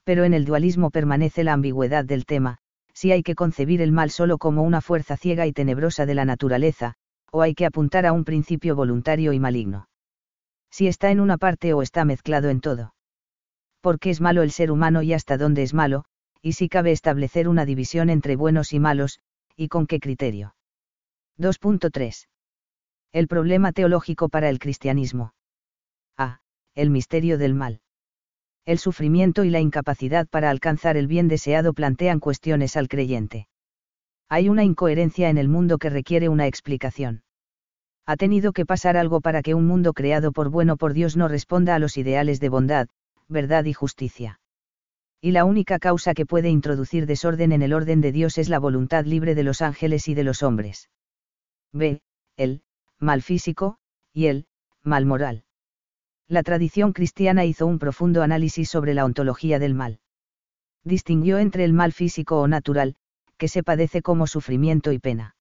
Pero 0.04 0.24
en 0.24 0.34
el 0.34 0.46
dualismo 0.46 0.90
permanece 0.90 1.44
la 1.44 1.54
ambigüedad 1.54 2.06
del 2.06 2.26
tema, 2.26 2.60
si 2.98 3.12
hay 3.12 3.22
que 3.22 3.36
concebir 3.36 3.84
el 3.84 3.92
mal 3.92 4.10
solo 4.10 4.40
como 4.40 4.64
una 4.64 4.82
fuerza 4.82 5.18
ciega 5.18 5.46
y 5.46 5.54
tenebrosa 5.54 6.08
de 6.08 6.16
la 6.16 6.26
naturaleza, 6.26 6.96
o 7.32 7.44
hay 7.44 7.54
que 7.54 7.68
apuntar 7.68 8.08
a 8.08 8.12
un 8.12 8.24
principio 8.24 8.76
voluntario 8.76 9.34
y 9.34 9.40
maligno. 9.40 9.88
Si 10.72 10.88
está 10.88 11.12
en 11.12 11.20
una 11.20 11.38
parte 11.38 11.74
o 11.74 11.84
está 11.84 12.06
mezclado 12.06 12.50
en 12.50 12.60
todo. 12.60 12.96
¿Por 13.82 14.00
qué 14.00 14.10
es 14.10 14.20
malo 14.20 14.42
el 14.42 14.50
ser 14.50 14.72
humano 14.72 15.04
y 15.04 15.14
hasta 15.14 15.38
dónde 15.38 15.62
es 15.62 15.76
malo? 15.76 16.06
Y 16.42 16.54
si 16.54 16.70
cabe 16.70 16.92
establecer 16.92 17.48
una 17.48 17.66
división 17.66 18.10
entre 18.10 18.36
buenos 18.36 18.74
y 18.74 18.80
malos, 18.80 19.20
y 19.56 19.68
con 19.68 19.86
qué 19.86 20.00
criterio. 20.00 20.56
2.3. 21.38 22.28
El 23.12 23.28
problema 23.28 23.74
teológico 23.74 24.28
para 24.28 24.50
el 24.50 24.58
cristianismo. 24.58 25.36
A 26.18 26.42
el 26.74 26.90
misterio 26.90 27.38
del 27.38 27.54
mal. 27.54 27.80
El 28.68 28.80
sufrimiento 28.80 29.46
y 29.46 29.50
la 29.50 29.62
incapacidad 29.62 30.28
para 30.28 30.50
alcanzar 30.50 30.98
el 30.98 31.08
bien 31.08 31.30
deseado 31.30 31.72
plantean 31.72 32.20
cuestiones 32.20 32.76
al 32.76 32.90
creyente. 32.90 33.48
Hay 34.28 34.50
una 34.50 34.66
incoherencia 34.66 35.30
en 35.30 35.38
el 35.38 35.48
mundo 35.48 35.78
que 35.78 35.90
requiere 35.90 36.28
una 36.28 36.48
explicación. 36.48 37.24
Ha 38.06 38.18
tenido 38.18 38.52
que 38.52 38.66
pasar 38.66 38.98
algo 38.98 39.22
para 39.22 39.42
que 39.42 39.54
un 39.54 39.66
mundo 39.66 39.94
creado 39.94 40.34
por 40.34 40.50
bueno 40.50 40.76
por 40.76 40.92
Dios 40.92 41.16
no 41.16 41.30
responda 41.30 41.76
a 41.76 41.80
los 41.80 41.96
ideales 41.96 42.42
de 42.42 42.50
bondad, 42.50 42.90
verdad 43.30 43.64
y 43.64 43.72
justicia. 43.72 44.42
Y 45.22 45.32
la 45.32 45.46
única 45.46 45.80
causa 45.80 46.14
que 46.14 46.26
puede 46.26 46.50
introducir 46.50 47.06
desorden 47.06 47.54
en 47.54 47.62
el 47.62 47.72
orden 47.72 48.02
de 48.02 48.12
Dios 48.12 48.38
es 48.38 48.50
la 48.50 48.60
voluntad 48.60 49.06
libre 49.06 49.34
de 49.34 49.44
los 49.44 49.62
ángeles 49.62 50.10
y 50.10 50.14
de 50.14 50.26
los 50.26 50.44
hombres. 50.44 50.90
B. 51.72 52.02
El 52.36 52.64
mal 53.00 53.22
físico, 53.22 53.78
y 54.12 54.26
el 54.26 54.46
mal 54.84 55.06
moral 55.06 55.47
la 56.28 56.44
tradición 56.44 56.92
cristiana 56.92 57.46
hizo 57.46 57.66
un 57.66 57.80
profundo 57.80 58.22
análisis 58.22 58.70
sobre 58.70 58.94
la 58.94 59.06
ontología 59.06 59.60
del 59.60 59.74
mal. 59.74 60.00
Distinguió 60.84 61.38
entre 61.38 61.64
el 61.64 61.74
mal 61.74 61.94
físico 61.94 62.40
o 62.42 62.48
natural, 62.48 62.96
que 63.38 63.48
se 63.48 63.64
padece 63.64 64.02
como 64.02 64.28
sufrimiento 64.28 64.92
y 64.92 65.00
pena. 65.00 65.36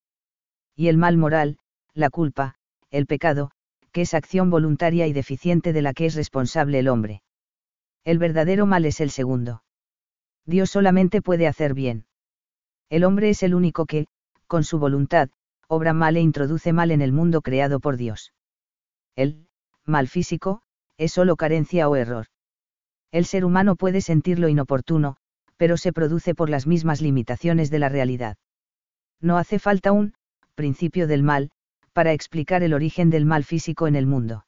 Y 0.76 0.88
el 0.88 0.97
mal 0.97 1.16
moral, 1.16 1.59
la 1.95 2.11
culpa, 2.11 2.57
el 2.90 3.07
pecado, 3.07 3.50
que 3.90 4.02
es 4.02 4.14
acción 4.14 4.50
voluntaria 4.50 5.07
y 5.07 5.12
deficiente 5.12 5.73
de 5.73 5.83
la 5.83 5.95
que 5.95 6.07
es 6.07 6.14
responsable 6.14 6.78
el 6.78 6.88
hombre. 6.88 7.23
El 8.05 8.19
verdadero 8.19 8.66
mal 8.66 8.85
es 8.85 9.00
el 9.00 9.11
segundo. 9.11 9.62
Dios 10.45 10.71
solamente 10.71 11.23
puede 11.23 11.47
hacer 11.49 11.75
bien. 11.75 12.07
El 12.88 13.02
hombre 13.05 13.31
es 13.31 13.43
el 13.43 13.55
único 13.55 13.87
que, 13.87 14.07
con 14.47 14.62
su 14.62 14.78
voluntad, 14.78 15.31
obra 15.66 15.93
mal 15.93 16.16
e 16.16 16.21
introduce 16.21 16.73
mal 16.73 16.93
en 16.93 17.00
el 17.00 17.12
mundo 17.12 17.43
creado 17.43 17.81
por 17.81 17.97
Dios. 17.97 18.33
El 19.16 19.49
mal 19.85 20.07
físico, 20.07 20.62
es 20.98 21.12
solo 21.12 21.36
carencia 21.36 21.88
o 21.88 21.96
error. 21.96 22.26
El 23.12 23.24
ser 23.24 23.44
humano 23.44 23.76
puede 23.76 24.00
sentir 24.00 24.38
lo 24.38 24.48
inoportuno, 24.48 25.16
pero 25.56 25.76
se 25.76 25.92
produce 25.92 26.34
por 26.34 26.50
las 26.50 26.66
mismas 26.66 27.00
limitaciones 27.00 27.70
de 27.70 27.78
la 27.78 27.88
realidad. 27.88 28.36
No 29.20 29.38
hace 29.38 29.58
falta 29.58 29.92
un 29.92 30.14
principio 30.54 31.06
del 31.06 31.22
mal, 31.22 31.50
para 31.92 32.12
explicar 32.12 32.62
el 32.62 32.74
origen 32.74 33.10
del 33.10 33.24
mal 33.24 33.44
físico 33.44 33.86
en 33.86 33.96
el 33.96 34.06
mundo. 34.06 34.46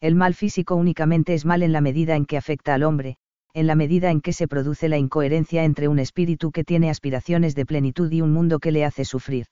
El 0.00 0.14
mal 0.14 0.34
físico 0.34 0.74
únicamente 0.74 1.34
es 1.34 1.44
mal 1.44 1.62
en 1.62 1.72
la 1.72 1.80
medida 1.80 2.14
en 2.14 2.24
que 2.24 2.36
afecta 2.36 2.74
al 2.74 2.82
hombre, 2.82 3.16
en 3.54 3.66
la 3.66 3.74
medida 3.74 4.10
en 4.10 4.20
que 4.20 4.32
se 4.32 4.48
produce 4.48 4.88
la 4.88 4.98
incoherencia 4.98 5.64
entre 5.64 5.88
un 5.88 5.98
espíritu 5.98 6.52
que 6.52 6.64
tiene 6.64 6.90
aspiraciones 6.90 7.54
de 7.54 7.66
plenitud 7.66 8.10
y 8.12 8.20
un 8.20 8.32
mundo 8.32 8.58
que 8.58 8.72
le 8.72 8.84
hace 8.84 9.04
sufrir. 9.04 9.46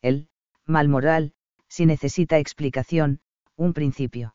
El 0.00 0.28
mal 0.64 0.88
moral, 0.88 1.32
si 1.68 1.86
necesita 1.86 2.38
explicación, 2.38 3.20
un 3.56 3.72
principio 3.72 4.34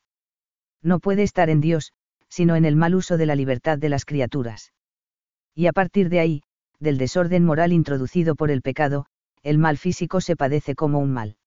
no 0.84 1.00
puede 1.00 1.24
estar 1.24 1.50
en 1.50 1.62
Dios, 1.62 1.94
sino 2.30 2.56
en 2.56 2.66
el 2.66 2.76
mal 2.76 2.94
uso 2.94 3.18
de 3.18 3.26
la 3.26 3.36
libertad 3.36 3.78
de 3.78 3.90
las 3.90 4.06
criaturas. 4.06 4.74
Y 5.56 5.68
a 5.68 5.74
partir 5.74 6.10
de 6.10 6.20
ahí, 6.20 6.44
del 6.80 6.98
desorden 6.98 7.46
moral 7.46 7.72
introducido 7.72 8.36
por 8.36 8.52
el 8.52 8.62
pecado, 8.62 9.06
el 9.42 9.58
mal 9.58 9.78
físico 9.78 10.22
se 10.22 10.36
padece 10.36 10.76
como 10.76 11.00
un 11.00 11.12
mal. 11.12 11.38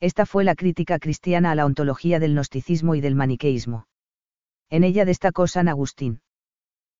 Esta 0.00 0.26
fue 0.26 0.44
la 0.44 0.54
crítica 0.54 0.98
cristiana 0.98 1.52
a 1.52 1.54
la 1.54 1.64
ontología 1.64 2.18
del 2.18 2.34
gnosticismo 2.34 2.94
y 2.94 3.00
del 3.00 3.14
maniqueísmo. 3.14 3.86
En 4.68 4.84
ella 4.84 5.04
destacó 5.04 5.46
San 5.46 5.68
Agustín. 5.68 6.20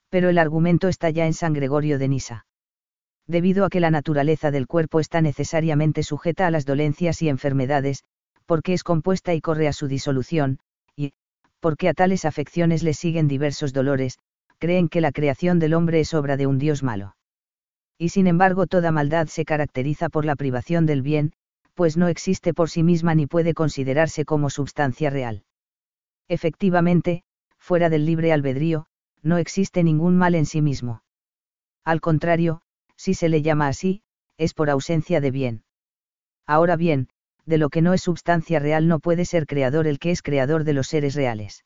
Pero 0.08 0.28
el 0.28 0.38
argumento 0.38 0.88
está 0.88 1.10
ya 1.10 1.26
en 1.26 1.32
San 1.32 1.52
Gregorio 1.52 1.98
de 1.98 2.08
Nisa. 2.08 2.46
Debido 3.26 3.64
a 3.64 3.70
que 3.70 3.80
la 3.80 3.90
naturaleza 3.90 4.50
del 4.50 4.66
cuerpo 4.66 5.00
está 5.00 5.20
necesariamente 5.20 6.02
sujeta 6.02 6.46
a 6.46 6.50
las 6.50 6.66
dolencias 6.66 7.22
y 7.22 7.28
enfermedades, 7.28 8.04
porque 8.46 8.72
es 8.72 8.84
compuesta 8.84 9.34
y 9.34 9.40
corre 9.40 9.68
a 9.68 9.72
su 9.72 9.88
disolución, 9.88 10.58
porque 11.62 11.88
a 11.88 11.94
tales 11.94 12.24
afecciones 12.24 12.82
les 12.82 12.98
siguen 12.98 13.28
diversos 13.28 13.72
dolores, 13.72 14.18
creen 14.58 14.88
que 14.88 15.00
la 15.00 15.12
creación 15.12 15.60
del 15.60 15.74
hombre 15.74 16.00
es 16.00 16.12
obra 16.12 16.36
de 16.36 16.48
un 16.48 16.58
Dios 16.58 16.82
malo. 16.82 17.14
Y 17.96 18.08
sin 18.08 18.26
embargo 18.26 18.66
toda 18.66 18.90
maldad 18.90 19.28
se 19.28 19.44
caracteriza 19.44 20.08
por 20.08 20.24
la 20.24 20.34
privación 20.34 20.86
del 20.86 21.02
bien, 21.02 21.34
pues 21.74 21.96
no 21.96 22.08
existe 22.08 22.52
por 22.52 22.68
sí 22.68 22.82
misma 22.82 23.14
ni 23.14 23.28
puede 23.28 23.54
considerarse 23.54 24.24
como 24.24 24.50
substancia 24.50 25.08
real. 25.08 25.44
Efectivamente, 26.26 27.22
fuera 27.58 27.88
del 27.88 28.06
libre 28.06 28.32
albedrío, 28.32 28.86
no 29.22 29.38
existe 29.38 29.84
ningún 29.84 30.16
mal 30.16 30.34
en 30.34 30.46
sí 30.46 30.62
mismo. 30.62 31.04
Al 31.84 32.00
contrario, 32.00 32.62
si 32.96 33.14
se 33.14 33.28
le 33.28 33.40
llama 33.40 33.68
así, 33.68 34.02
es 34.36 34.52
por 34.52 34.68
ausencia 34.68 35.20
de 35.20 35.30
bien. 35.30 35.62
Ahora 36.44 36.74
bien, 36.74 37.08
de 37.46 37.58
lo 37.58 37.70
que 37.70 37.82
no 37.82 37.92
es 37.92 38.02
substancia 38.02 38.58
real 38.58 38.88
no 38.88 39.00
puede 39.00 39.24
ser 39.24 39.46
creador 39.46 39.86
el 39.86 39.98
que 39.98 40.10
es 40.10 40.22
creador 40.22 40.64
de 40.64 40.72
los 40.72 40.88
seres 40.88 41.14
reales. 41.14 41.64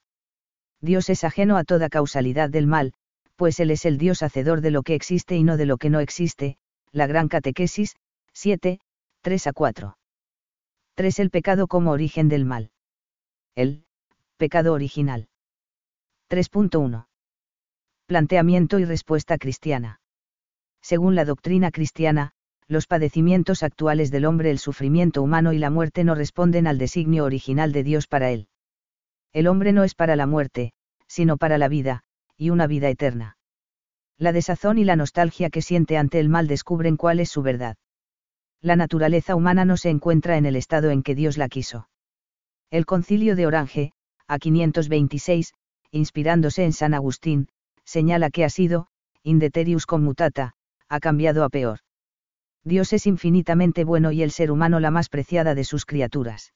Dios 0.80 1.11
es 1.11 1.25
ajeno 1.25 1.56
a 1.56 1.64
toda 1.64 1.88
causalidad 1.88 2.50
del 2.50 2.66
mal, 2.66 2.92
pues 3.37 3.61
Él 3.61 3.71
es 3.71 3.85
el 3.85 3.99
Dios 3.99 4.23
hacedor 4.23 4.61
de 4.61 4.71
lo 4.71 4.83
que 4.83 4.95
existe 4.95 5.37
y 5.37 5.42
no 5.42 5.56
de 5.56 5.66
lo 5.66 5.76
que 5.76 5.90
no 5.90 6.00
existe, 6.00 6.56
la 6.92 7.06
Gran 7.06 7.28
Catequesis, 7.28 7.97
7, 8.33 8.80
3 9.23 9.47
a 9.47 9.52
4. 9.52 9.99
3. 10.95 11.18
El 11.18 11.30
pecado 11.30 11.66
como 11.66 11.90
origen 11.90 12.28
del 12.28 12.45
mal. 12.45 12.71
El, 13.54 13.85
pecado 14.38 14.73
original. 14.73 15.28
3.1. 16.30 17.06
Planteamiento 18.06 18.78
y 18.78 18.85
respuesta 18.85 19.37
cristiana. 19.37 20.00
Según 20.80 21.14
la 21.14 21.25
doctrina 21.25 21.71
cristiana, 21.71 22.33
los 22.68 22.87
padecimientos 22.87 23.62
actuales 23.62 24.11
del 24.11 24.25
hombre, 24.25 24.50
el 24.50 24.58
sufrimiento 24.58 25.23
humano 25.23 25.52
y 25.52 25.58
la 25.58 25.70
muerte 25.70 26.02
no 26.04 26.14
responden 26.14 26.66
al 26.66 26.78
designio 26.78 27.25
original 27.25 27.73
de 27.73 27.85
Dios 27.85 28.06
para 28.06 28.30
él. 28.30 28.49
El 29.32 29.46
hombre 29.46 29.73
no 29.73 29.85
es 29.85 29.94
para 29.94 30.16
la 30.16 30.26
muerte, 30.26 30.73
sino 31.06 31.37
para 31.37 31.58
la 31.58 31.68
vida, 31.68 32.02
y 32.37 32.50
una 32.50 32.66
vida 32.66 32.88
eterna. 32.88 33.37
La 34.18 34.32
desazón 34.32 34.78
y 34.78 34.85
la 34.85 34.96
nostalgia 34.96 35.50
que 35.50 35.62
siente 35.62 35.96
ante 35.96 36.18
el 36.18 36.28
mal 36.28 36.49
descubren 36.49 36.96
cuál 36.96 37.20
es 37.20 37.28
su 37.28 37.42
verdad. 37.42 37.76
La 38.61 38.75
naturaleza 38.75 39.37
humana 39.37 39.64
no 39.64 39.76
se 39.76 39.90
encuentra 39.90 40.37
en 40.37 40.46
el 40.46 40.56
estado 40.56 40.90
en 40.90 41.02
que 41.02 41.14
Dios 41.14 41.37
la 41.37 41.49
quiso. 41.49 41.88
El 42.70 42.87
concilio 42.87 43.37
de 43.37 43.46
Orange, 43.46 43.92
a 44.26 44.38
526, 44.38 45.52
inspirándose 45.92 46.64
en 46.64 46.73
San 46.73 46.94
Agustín, 46.94 47.49
señala 47.85 48.30
que 48.30 48.44
ha 48.44 48.50
sido, 48.50 48.88
indeterius 49.23 49.87
commutata, 49.87 50.54
ha 50.88 50.99
cambiado 50.99 51.44
a 51.44 51.49
peor. 51.49 51.80
Dios 52.66 52.92
es 52.92 53.06
infinitamente 53.06 53.85
bueno 53.85 54.11
y 54.11 54.25
el 54.25 54.32
ser 54.32 54.50
humano 54.50 54.80
la 54.80 54.90
más 54.90 55.08
preciada 55.08 55.54
de 55.54 55.62
sus 55.62 55.87
criaturas. 55.87 56.52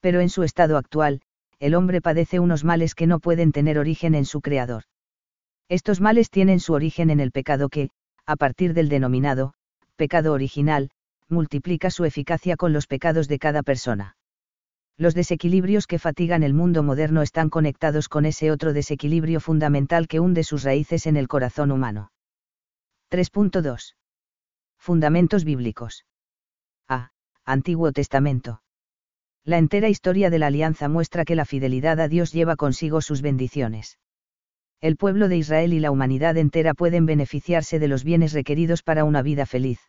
Pero 0.00 0.20
en 0.20 0.28
su 0.28 0.44
estado 0.44 0.76
actual, 0.76 1.20
el 1.58 1.74
hombre 1.74 2.00
padece 2.00 2.38
unos 2.38 2.62
males 2.62 2.94
que 2.94 3.08
no 3.08 3.18
pueden 3.18 3.50
tener 3.50 3.76
origen 3.76 4.14
en 4.14 4.24
su 4.24 4.40
Creador. 4.40 4.84
Estos 5.68 6.00
males 6.00 6.30
tienen 6.30 6.60
su 6.60 6.74
origen 6.74 7.10
en 7.10 7.18
el 7.18 7.32
pecado 7.32 7.68
que, 7.68 7.90
a 8.24 8.36
partir 8.36 8.72
del 8.72 8.88
denominado, 8.88 9.54
pecado 9.96 10.32
original, 10.32 10.90
multiplica 11.28 11.90
su 11.90 12.04
eficacia 12.04 12.54
con 12.54 12.72
los 12.72 12.86
pecados 12.86 13.26
de 13.26 13.40
cada 13.40 13.64
persona. 13.64 14.16
Los 14.96 15.16
desequilibrios 15.16 15.88
que 15.88 15.98
fatigan 15.98 16.44
el 16.44 16.54
mundo 16.54 16.84
moderno 16.84 17.22
están 17.22 17.50
conectados 17.50 18.08
con 18.08 18.26
ese 18.26 18.52
otro 18.52 18.72
desequilibrio 18.72 19.40
fundamental 19.40 20.06
que 20.06 20.20
hunde 20.20 20.44
sus 20.44 20.62
raíces 20.62 21.08
en 21.08 21.16
el 21.16 21.26
corazón 21.26 21.72
humano. 21.72 22.12
3.2. 23.10 23.96
Fundamentos 24.86 25.42
bíblicos. 25.42 26.06
A. 26.88 27.10
Antiguo 27.44 27.90
Testamento. 27.90 28.62
La 29.44 29.58
entera 29.58 29.88
historia 29.88 30.30
de 30.30 30.38
la 30.38 30.46
alianza 30.46 30.88
muestra 30.88 31.24
que 31.24 31.34
la 31.34 31.44
fidelidad 31.44 31.98
a 31.98 32.06
Dios 32.06 32.32
lleva 32.32 32.54
consigo 32.54 33.00
sus 33.00 33.20
bendiciones. 33.20 33.98
El 34.80 34.96
pueblo 34.96 35.26
de 35.26 35.38
Israel 35.38 35.72
y 35.72 35.80
la 35.80 35.90
humanidad 35.90 36.36
entera 36.36 36.72
pueden 36.72 37.04
beneficiarse 37.04 37.80
de 37.80 37.88
los 37.88 38.04
bienes 38.04 38.32
requeridos 38.32 38.84
para 38.84 39.02
una 39.02 39.22
vida 39.22 39.44
feliz. 39.44 39.80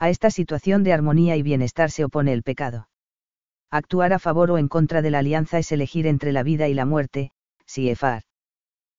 A 0.00 0.10
esta 0.10 0.32
situación 0.32 0.82
de 0.82 0.92
armonía 0.92 1.36
y 1.36 1.42
bienestar 1.42 1.92
se 1.92 2.04
opone 2.04 2.32
el 2.32 2.42
pecado. 2.42 2.88
Actuar 3.70 4.12
a 4.12 4.18
favor 4.18 4.50
o 4.50 4.58
en 4.58 4.66
contra 4.66 5.02
de 5.02 5.12
la 5.12 5.20
alianza 5.20 5.60
es 5.60 5.70
elegir 5.70 6.08
entre 6.08 6.32
la 6.32 6.42
vida 6.42 6.66
y 6.66 6.74
la 6.74 6.84
muerte, 6.84 7.30
Siefar. 7.64 8.24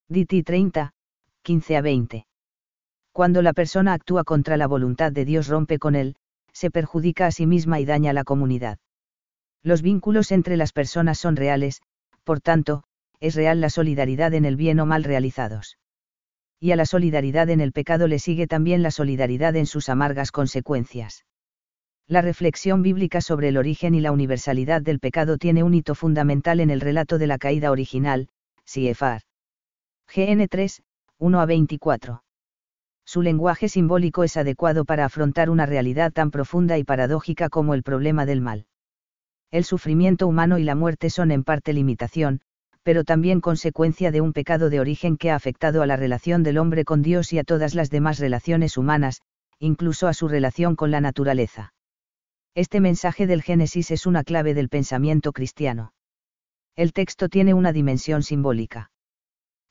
DT 0.08 0.46
30, 0.46 0.94
15 1.42 1.76
a 1.76 1.82
20. 1.82 2.26
Cuando 3.14 3.42
la 3.42 3.52
persona 3.52 3.94
actúa 3.94 4.24
contra 4.24 4.56
la 4.56 4.68
voluntad 4.68 5.12
de 5.12 5.26
Dios 5.26 5.48
rompe 5.48 5.80
con 5.80 5.96
él, 5.96 6.16
se 6.54 6.72
perjudica 6.72 7.28
a 7.28 7.32
sí 7.32 7.46
misma 7.46 7.80
y 7.80 7.86
daña 7.86 8.12
a 8.12 8.14
la 8.14 8.24
comunidad. 8.24 8.78
Los 9.64 9.82
vínculos 9.82 10.32
entre 10.32 10.56
las 10.56 10.72
personas 10.72 11.20
son 11.20 11.36
reales, 11.36 11.82
por 12.24 12.40
tanto, 12.40 12.84
es 13.20 13.36
real 13.36 13.60
la 13.60 13.70
solidaridad 13.70 14.34
en 14.34 14.46
el 14.46 14.56
bien 14.56 14.80
o 14.80 14.86
mal 14.86 15.04
realizados. 15.04 15.78
Y 16.60 16.72
a 16.72 16.76
la 16.76 16.86
solidaridad 16.86 17.50
en 17.50 17.60
el 17.60 17.74
pecado 17.74 18.08
le 18.08 18.18
sigue 18.18 18.48
también 18.48 18.82
la 18.82 18.92
solidaridad 18.92 19.56
en 19.56 19.66
sus 19.66 19.90
amargas 19.90 20.32
consecuencias. 20.32 21.26
La 22.08 22.22
reflexión 22.22 22.82
bíblica 22.82 23.20
sobre 23.20 23.50
el 23.50 23.58
origen 23.58 23.94
y 23.94 24.02
la 24.02 24.12
universalidad 24.12 24.82
del 24.82 25.00
pecado 25.00 25.38
tiene 25.38 25.64
un 25.64 25.74
hito 25.74 25.96
fundamental 25.96 26.60
en 26.60 26.70
el 26.70 26.82
relato 26.82 27.18
de 27.18 27.28
la 27.28 27.38
caída 27.38 27.72
original, 27.72 28.30
Siefar. 28.66 29.24
GN 30.14 30.48
3, 30.48 30.84
1 31.20 31.42
a 31.42 31.46
24 31.46 32.24
su 33.12 33.22
lenguaje 33.22 33.68
simbólico 33.68 34.24
es 34.24 34.38
adecuado 34.38 34.86
para 34.86 35.04
afrontar 35.04 35.50
una 35.50 35.66
realidad 35.66 36.14
tan 36.14 36.32
profunda 36.32 36.78
y 36.78 36.86
paradójica 36.86 37.50
como 37.50 37.74
el 37.74 37.84
problema 37.84 38.26
del 38.26 38.40
mal. 38.40 38.68
El 39.52 39.66
sufrimiento 39.66 40.28
humano 40.28 40.58
y 40.60 40.64
la 40.64 40.76
muerte 40.76 41.10
son 41.10 41.32
en 41.32 41.44
parte 41.44 41.74
limitación, 41.74 42.40
pero 42.84 43.04
también 43.04 43.42
consecuencia 43.42 44.12
de 44.12 44.22
un 44.22 44.32
pecado 44.32 44.70
de 44.70 44.80
origen 44.80 45.18
que 45.18 45.30
ha 45.30 45.36
afectado 45.36 45.82
a 45.82 45.88
la 45.88 45.98
relación 45.98 46.42
del 46.42 46.58
hombre 46.58 46.86
con 46.86 47.02
Dios 47.02 47.34
y 47.34 47.38
a 47.38 47.44
todas 47.44 47.76
las 47.76 47.90
demás 47.90 48.18
relaciones 48.18 48.78
humanas, 48.78 49.20
incluso 49.60 50.08
a 50.08 50.14
su 50.14 50.30
relación 50.30 50.78
con 50.78 50.90
la 50.90 51.02
naturaleza. 51.02 51.74
Este 52.56 52.80
mensaje 52.80 53.28
del 53.28 53.44
Génesis 53.44 53.92
es 53.92 54.06
una 54.06 54.24
clave 54.24 54.54
del 54.54 54.70
pensamiento 54.70 55.34
cristiano. 55.34 55.92
El 56.78 56.94
texto 56.94 57.28
tiene 57.28 57.54
una 57.54 57.74
dimensión 57.74 58.24
simbólica. 58.24 58.90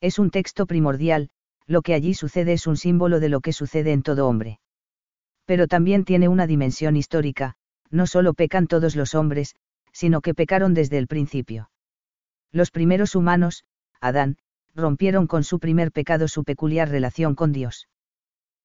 Es 0.03 0.19
un 0.19 0.31
texto 0.31 0.67
primordial, 0.67 1.31
lo 1.71 1.83
que 1.83 1.95
allí 1.95 2.15
sucede 2.15 2.55
es 2.55 2.67
un 2.67 2.77
símbolo 2.77 3.21
de 3.21 3.29
lo 3.29 3.41
que 3.41 3.53
sucede 3.53 3.93
en 3.93 4.03
todo 4.03 4.27
hombre. 4.27 4.59
Pero 5.45 5.69
también 5.69 6.05
tiene 6.05 6.27
una 6.27 6.49
dimensión 6.49 6.97
histórica, 6.97 7.55
no 7.91 8.09
solo 8.09 8.35
pecan 8.35 8.67
todos 8.67 8.97
los 8.97 9.15
hombres, 9.15 9.55
sino 9.93 10.21
que 10.21 10.35
pecaron 10.35 10.75
desde 10.75 10.99
el 10.99 11.07
principio. 11.07 11.71
Los 12.51 12.73
primeros 12.73 13.15
humanos, 13.15 13.63
Adán, 14.01 14.37
rompieron 14.75 15.29
con 15.29 15.45
su 15.45 15.61
primer 15.61 15.93
pecado 15.93 16.27
su 16.27 16.43
peculiar 16.43 16.89
relación 16.89 17.37
con 17.37 17.53
Dios. 17.53 17.87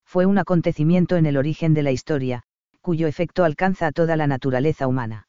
Fue 0.04 0.26
un 0.26 0.40
acontecimiento 0.40 1.16
en 1.16 1.28
el 1.28 1.38
origen 1.38 1.76
de 1.76 1.84
la 1.84 1.92
historia, 1.92 2.42
cuyo 2.82 3.06
efecto 3.06 3.44
alcanza 3.44 3.86
a 3.86 3.92
toda 3.92 4.16
la 4.18 4.26
naturaleza 4.26 4.88
humana. 4.88 5.28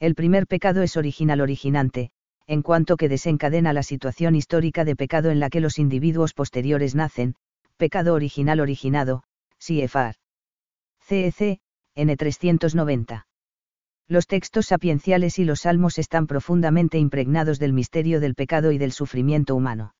El 0.00 0.14
primer 0.14 0.46
pecado 0.46 0.80
es 0.80 0.96
original 0.96 1.42
originante, 1.42 2.10
en 2.48 2.62
cuanto 2.62 2.96
que 2.96 3.08
desencadena 3.08 3.72
la 3.72 3.82
situación 3.82 4.36
histórica 4.36 4.84
de 4.84 4.94
pecado 4.94 5.30
en 5.30 5.40
la 5.40 5.50
que 5.50 5.60
los 5.60 5.78
individuos 5.78 6.32
posteriores 6.32 6.94
nacen, 6.94 7.34
pecado 7.76 8.14
original 8.14 8.60
originado, 8.60 9.24
CFR. 9.58 10.14
CEC, 11.00 11.60
N390. 11.96 13.26
Los 14.08 14.28
textos 14.28 14.66
sapienciales 14.66 15.40
y 15.40 15.44
los 15.44 15.62
salmos 15.62 15.98
están 15.98 16.28
profundamente 16.28 16.98
impregnados 16.98 17.58
del 17.58 17.72
misterio 17.72 18.20
del 18.20 18.36
pecado 18.36 18.70
y 18.70 18.78
del 18.78 18.92
sufrimiento 18.92 19.56
humano. 19.56 19.94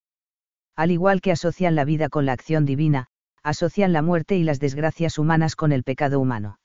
Al 0.77 0.93
igual 0.93 1.21
que 1.21 1.33
asocian 1.33 1.75
la 1.75 1.85
vida 1.85 2.09
con 2.09 2.27
la 2.27 2.33
acción 2.33 2.65
divina, 2.65 3.09
asocian 3.43 3.93
la 3.93 4.03
muerte 4.03 4.37
y 4.37 4.45
las 4.45 4.61
desgracias 4.61 5.19
humanas 5.19 5.57
con 5.57 5.73
el 5.73 5.83
pecado 5.83 6.21
humano. 6.21 6.61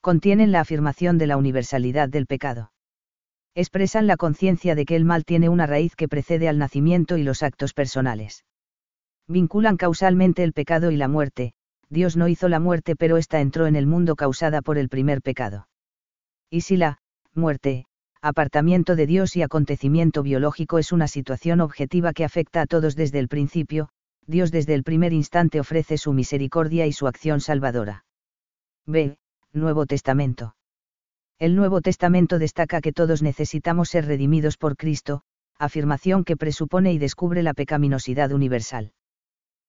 Contienen 0.00 0.52
la 0.52 0.60
afirmación 0.60 1.18
de 1.18 1.26
la 1.26 1.36
universalidad 1.36 2.08
del 2.08 2.26
pecado 2.26 2.71
expresan 3.54 4.06
la 4.06 4.16
conciencia 4.16 4.74
de 4.74 4.84
que 4.84 4.96
el 4.96 5.04
mal 5.04 5.24
tiene 5.24 5.48
una 5.48 5.66
raíz 5.66 5.94
que 5.96 6.08
precede 6.08 6.48
al 6.48 6.58
nacimiento 6.58 7.18
y 7.18 7.22
los 7.22 7.42
actos 7.42 7.74
personales. 7.74 8.44
Vinculan 9.28 9.76
causalmente 9.76 10.42
el 10.42 10.52
pecado 10.52 10.90
y 10.90 10.96
la 10.96 11.08
muerte, 11.08 11.52
Dios 11.88 12.16
no 12.16 12.28
hizo 12.28 12.48
la 12.48 12.58
muerte 12.58 12.96
pero 12.96 13.18
ésta 13.18 13.40
entró 13.40 13.66
en 13.66 13.76
el 13.76 13.86
mundo 13.86 14.16
causada 14.16 14.62
por 14.62 14.78
el 14.78 14.88
primer 14.88 15.20
pecado. 15.20 15.68
Y 16.50 16.62
si 16.62 16.76
la, 16.76 16.98
muerte, 17.34 17.86
apartamiento 18.22 18.96
de 18.96 19.06
Dios 19.06 19.36
y 19.36 19.42
acontecimiento 19.42 20.22
biológico 20.22 20.78
es 20.78 20.92
una 20.92 21.08
situación 21.08 21.60
objetiva 21.60 22.12
que 22.12 22.24
afecta 22.24 22.62
a 22.62 22.66
todos 22.66 22.96
desde 22.96 23.18
el 23.18 23.28
principio, 23.28 23.88
Dios 24.26 24.50
desde 24.50 24.74
el 24.74 24.84
primer 24.84 25.12
instante 25.12 25.60
ofrece 25.60 25.98
su 25.98 26.12
misericordia 26.12 26.86
y 26.86 26.92
su 26.92 27.06
acción 27.06 27.40
salvadora. 27.40 28.04
B. 28.86 29.18
Nuevo 29.52 29.84
Testamento. 29.86 30.54
El 31.42 31.56
Nuevo 31.56 31.80
Testamento 31.80 32.38
destaca 32.38 32.80
que 32.80 32.92
todos 32.92 33.20
necesitamos 33.20 33.88
ser 33.88 34.06
redimidos 34.06 34.56
por 34.56 34.76
Cristo, 34.76 35.22
afirmación 35.58 36.22
que 36.22 36.36
presupone 36.36 36.92
y 36.92 36.98
descubre 36.98 37.42
la 37.42 37.52
pecaminosidad 37.52 38.30
universal. 38.30 38.92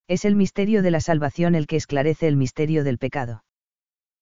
Es 0.07 0.23
el 0.23 0.35
misterio 0.35 0.83
de 0.83 0.91
la 0.91 1.01
salvación 1.01 1.55
el 1.55 1.65
que 1.65 1.77
esclarece 1.77 2.27
el 2.27 2.35
misterio 2.35 2.83
del 2.83 2.99
pecado. 2.99 3.43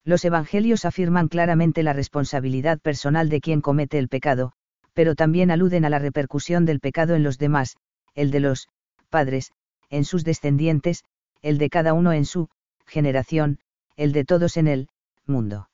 Los 0.06 0.24
evangelios 0.24 0.86
afirman 0.86 1.28
claramente 1.28 1.84
la 1.84 1.92
responsabilidad 1.92 2.80
personal 2.80 3.28
de 3.28 3.42
quien 3.42 3.60
comete 3.60 3.98
el 3.98 4.08
pecado, 4.08 4.54
pero 4.94 5.14
también 5.16 5.52
aluden 5.52 5.84
a 5.84 5.90
la 5.90 6.00
repercusión 6.00 6.64
del 6.64 6.80
pecado 6.80 7.16
en 7.16 7.24
los 7.24 7.38
demás, 7.38 7.76
el 8.16 8.32
de 8.32 8.40
los 8.40 8.70
padres, 9.10 9.52
en 9.90 10.06
sus 10.06 10.24
descendientes, 10.24 11.04
el 11.42 11.58
de 11.58 11.70
cada 11.70 11.92
uno 11.92 12.14
en 12.14 12.24
su 12.24 12.48
generación, 12.86 13.60
el 13.98 14.14
de 14.14 14.24
todos 14.24 14.56
en 14.56 14.70
el 14.70 14.88
mundo. 15.26 15.68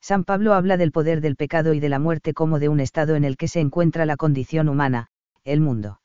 San 0.00 0.24
Pablo 0.24 0.54
habla 0.54 0.76
del 0.76 0.92
poder 0.92 1.20
del 1.20 1.36
pecado 1.36 1.74
y 1.74 1.80
de 1.80 1.88
la 1.88 1.98
muerte 1.98 2.34
como 2.34 2.58
de 2.58 2.68
un 2.68 2.80
estado 2.80 3.16
en 3.16 3.24
el 3.24 3.36
que 3.36 3.48
se 3.48 3.60
encuentra 3.60 4.06
la 4.06 4.16
condición 4.16 4.68
humana, 4.68 5.08
el 5.44 5.60
mundo. 5.60 6.00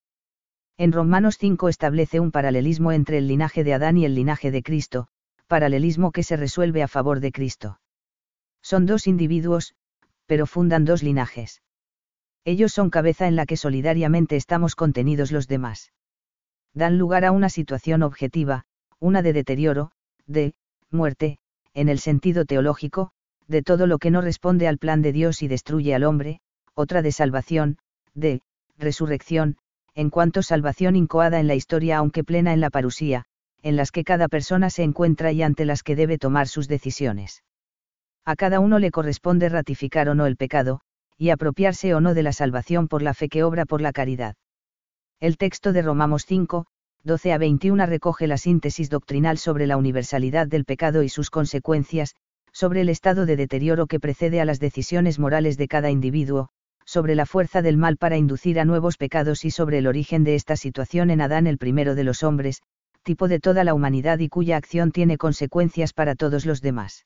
En 0.78 0.92
Romanos 0.92 1.38
5 1.40 1.70
establece 1.70 2.20
un 2.20 2.32
paralelismo 2.32 2.92
entre 2.92 3.18
el 3.18 3.28
linaje 3.28 3.64
de 3.64 3.74
Adán 3.74 3.98
y 3.98 4.06
el 4.06 4.14
linaje 4.14 4.52
de 4.52 4.62
Cristo, 4.62 5.08
paralelismo 5.48 6.12
que 6.12 6.24
se 6.24 6.36
resuelve 6.36 6.84
a 6.84 6.90
favor 6.90 7.22
de 7.22 7.32
Cristo. 7.32 7.80
Son 8.62 8.86
dos 8.86 9.08
individuos, 9.08 9.76
pero 10.26 10.46
fundan 10.46 10.84
dos 10.84 11.02
linajes. 11.02 11.62
Ellos 12.44 12.74
son 12.74 12.90
cabeza 12.90 13.28
en 13.28 13.36
la 13.36 13.46
que 13.46 13.58
solidariamente 13.58 14.36
estamos 14.36 14.76
contenidos 14.76 15.32
los 15.32 15.48
demás. 15.48 15.94
Dan 16.74 16.98
lugar 16.98 17.24
a 17.24 17.32
una 17.32 17.50
situación 17.50 18.04
objetiva, 18.04 18.66
una 19.00 19.22
de 19.22 19.34
deterioro, 19.34 19.92
de 20.28 20.54
muerte, 20.92 21.40
en 21.74 21.90
el 21.90 22.00
sentido 22.00 22.46
teológico, 22.46 23.12
de 23.48 23.62
todo 23.62 23.88
lo 23.88 23.98
que 24.00 24.12
no 24.12 24.22
responde 24.22 24.68
al 24.68 24.78
plan 24.78 25.02
de 25.02 25.12
Dios 25.12 25.42
y 25.42 25.48
destruye 25.48 25.94
al 25.94 26.04
hombre, 26.04 26.40
otra 26.74 27.02
de 27.02 27.12
salvación, 27.12 27.78
de 28.14 28.42
resurrección, 28.78 29.58
en 29.94 30.10
cuanto 30.10 30.44
salvación 30.44 30.96
incoada 30.96 31.40
en 31.40 31.48
la 31.48 31.56
historia 31.56 31.98
aunque 31.98 32.24
plena 32.24 32.54
en 32.54 32.60
la 32.60 32.70
parusía, 32.70 33.26
en 33.62 33.76
las 33.76 33.92
que 33.92 34.04
cada 34.04 34.28
persona 34.28 34.70
se 34.70 34.84
encuentra 34.84 35.32
y 35.32 35.42
ante 35.42 35.66
las 35.66 35.84
que 35.84 35.96
debe 35.96 36.18
tomar 36.18 36.48
sus 36.48 36.68
decisiones. 36.68 37.44
A 38.26 38.36
cada 38.36 38.60
uno 38.60 38.80
le 38.80 38.92
corresponde 38.92 39.50
ratificar 39.50 40.10
o 40.10 40.16
no 40.16 40.26
el 40.26 40.36
pecado, 40.36 40.82
y 41.18 41.30
apropiarse 41.30 41.94
o 41.94 42.02
no 42.02 42.14
de 42.14 42.24
la 42.24 42.34
salvación 42.34 42.88
por 42.88 43.02
la 43.02 43.14
fe 43.14 43.30
que 43.30 43.44
obra 43.44 43.66
por 43.66 43.82
la 43.82 43.94
caridad. 43.94 44.36
El 45.20 45.38
texto 45.38 45.72
de 45.72 45.82
Romamos 45.82 46.26
5, 46.26 46.66
12 47.04 47.34
a 47.34 47.38
21 47.38 47.86
recoge 47.86 48.28
la 48.28 48.38
síntesis 48.38 48.90
doctrinal 48.90 49.38
sobre 49.38 49.68
la 49.68 49.78
universalidad 49.78 50.48
del 50.48 50.66
pecado 50.66 51.04
y 51.04 51.10
sus 51.10 51.30
consecuencias, 51.30 52.16
sobre 52.56 52.80
el 52.80 52.88
estado 52.88 53.26
de 53.26 53.36
deterioro 53.36 53.86
que 53.86 54.00
precede 54.00 54.40
a 54.40 54.46
las 54.46 54.62
decisiones 54.62 55.20
morales 55.20 55.58
de 55.58 55.68
cada 55.68 55.92
individuo, 55.92 56.48
sobre 56.86 57.14
la 57.14 57.26
fuerza 57.26 57.62
del 57.62 57.76
mal 57.76 57.98
para 57.98 58.16
inducir 58.16 58.62
a 58.62 58.66
nuevos 58.66 58.96
pecados 58.96 59.44
y 59.44 59.52
sobre 59.52 59.80
el 59.80 59.88
origen 59.88 60.24
de 60.24 60.36
esta 60.36 60.56
situación 60.56 61.10
en 61.10 61.20
Adán 61.20 61.48
el 61.48 61.58
primero 61.58 61.96
de 61.96 62.06
los 62.06 62.24
hombres, 62.24 62.62
tipo 63.04 63.28
de 63.28 63.42
toda 63.42 63.66
la 63.66 63.74
humanidad 63.74 64.20
y 64.20 64.30
cuya 64.30 64.56
acción 64.56 64.94
tiene 64.94 65.18
consecuencias 65.18 65.92
para 65.92 66.16
todos 66.16 66.46
los 66.46 66.62
demás. 66.62 67.06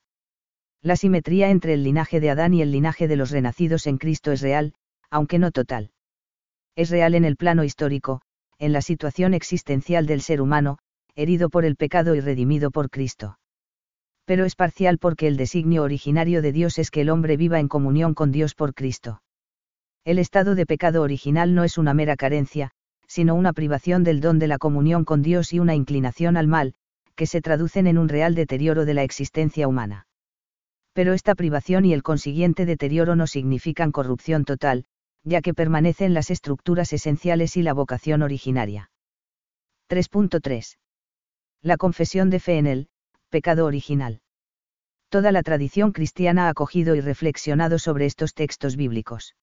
La 0.84 0.96
simetría 0.96 1.50
entre 1.50 1.74
el 1.74 1.84
linaje 1.84 2.20
de 2.20 2.30
Adán 2.30 2.54
y 2.54 2.62
el 2.62 2.72
linaje 2.72 3.08
de 3.08 3.16
los 3.16 3.32
renacidos 3.32 3.88
en 3.88 3.98
Cristo 3.98 4.32
es 4.32 4.42
real, 4.42 4.76
aunque 5.10 5.40
no 5.40 5.50
total. 5.50 5.90
Es 6.76 6.92
real 6.92 7.16
en 7.16 7.26
el 7.26 7.38
plano 7.38 7.64
histórico, 7.64 8.22
en 8.60 8.72
la 8.72 8.84
situación 8.84 9.34
existencial 9.34 10.06
del 10.06 10.22
ser 10.22 10.42
humano, 10.42 10.78
herido 11.16 11.50
por 11.50 11.66
el 11.66 11.76
pecado 11.76 12.14
y 12.14 12.20
redimido 12.20 12.70
por 12.70 12.92
Cristo 12.92 13.40
pero 14.30 14.46
es 14.46 14.56
parcial 14.56 15.00
porque 15.00 15.26
el 15.26 15.38
designio 15.38 15.82
originario 15.82 16.44
de 16.44 16.52
Dios 16.52 16.78
es 16.78 16.92
que 16.92 17.02
el 17.02 17.10
hombre 17.10 17.36
viva 17.36 17.60
en 17.60 17.68
comunión 17.68 18.14
con 18.14 18.32
Dios 18.32 18.54
por 18.54 18.76
Cristo. 18.76 19.24
El 20.06 20.20
estado 20.20 20.54
de 20.54 20.68
pecado 20.68 21.02
original 21.02 21.56
no 21.56 21.64
es 21.64 21.80
una 21.80 21.96
mera 21.96 22.16
carencia, 22.16 22.70
sino 23.08 23.34
una 23.34 23.54
privación 23.54 24.04
del 24.04 24.22
don 24.22 24.38
de 24.38 24.46
la 24.46 24.60
comunión 24.60 25.04
con 25.04 25.24
Dios 25.24 25.52
y 25.52 25.58
una 25.58 25.74
inclinación 25.74 26.38
al 26.38 26.46
mal, 26.46 26.76
que 27.16 27.26
se 27.26 27.42
traducen 27.42 27.88
en 27.88 27.98
un 27.98 28.08
real 28.08 28.36
deterioro 28.36 28.86
de 28.86 28.94
la 28.94 29.02
existencia 29.02 29.68
humana. 29.68 30.06
Pero 30.94 31.14
esta 31.14 31.34
privación 31.34 31.84
y 31.86 31.94
el 31.94 32.04
consiguiente 32.04 32.68
deterioro 32.68 33.16
no 33.16 33.26
significan 33.26 33.92
corrupción 33.92 34.46
total, 34.46 34.86
ya 35.24 35.42
que 35.42 35.56
permanecen 35.56 36.14
las 36.14 36.30
estructuras 36.30 36.94
esenciales 36.94 37.58
y 37.58 37.64
la 37.64 37.74
vocación 37.74 38.22
originaria. 38.22 38.92
3.3. 39.90 40.78
La 41.64 41.78
confesión 41.78 42.30
de 42.30 42.40
fe 42.40 42.60
en 42.60 42.68
él, 42.68 42.90
pecado 43.30 43.66
original. 43.66 44.22
Toda 45.10 45.32
la 45.32 45.44
tradición 45.44 45.92
cristiana 45.92 46.48
ha 46.48 46.50
acogido 46.50 46.96
y 46.96 47.02
reflexionado 47.02 47.80
sobre 47.80 48.06
estos 48.06 48.34
textos 48.34 48.76
bíblicos. 48.76 49.36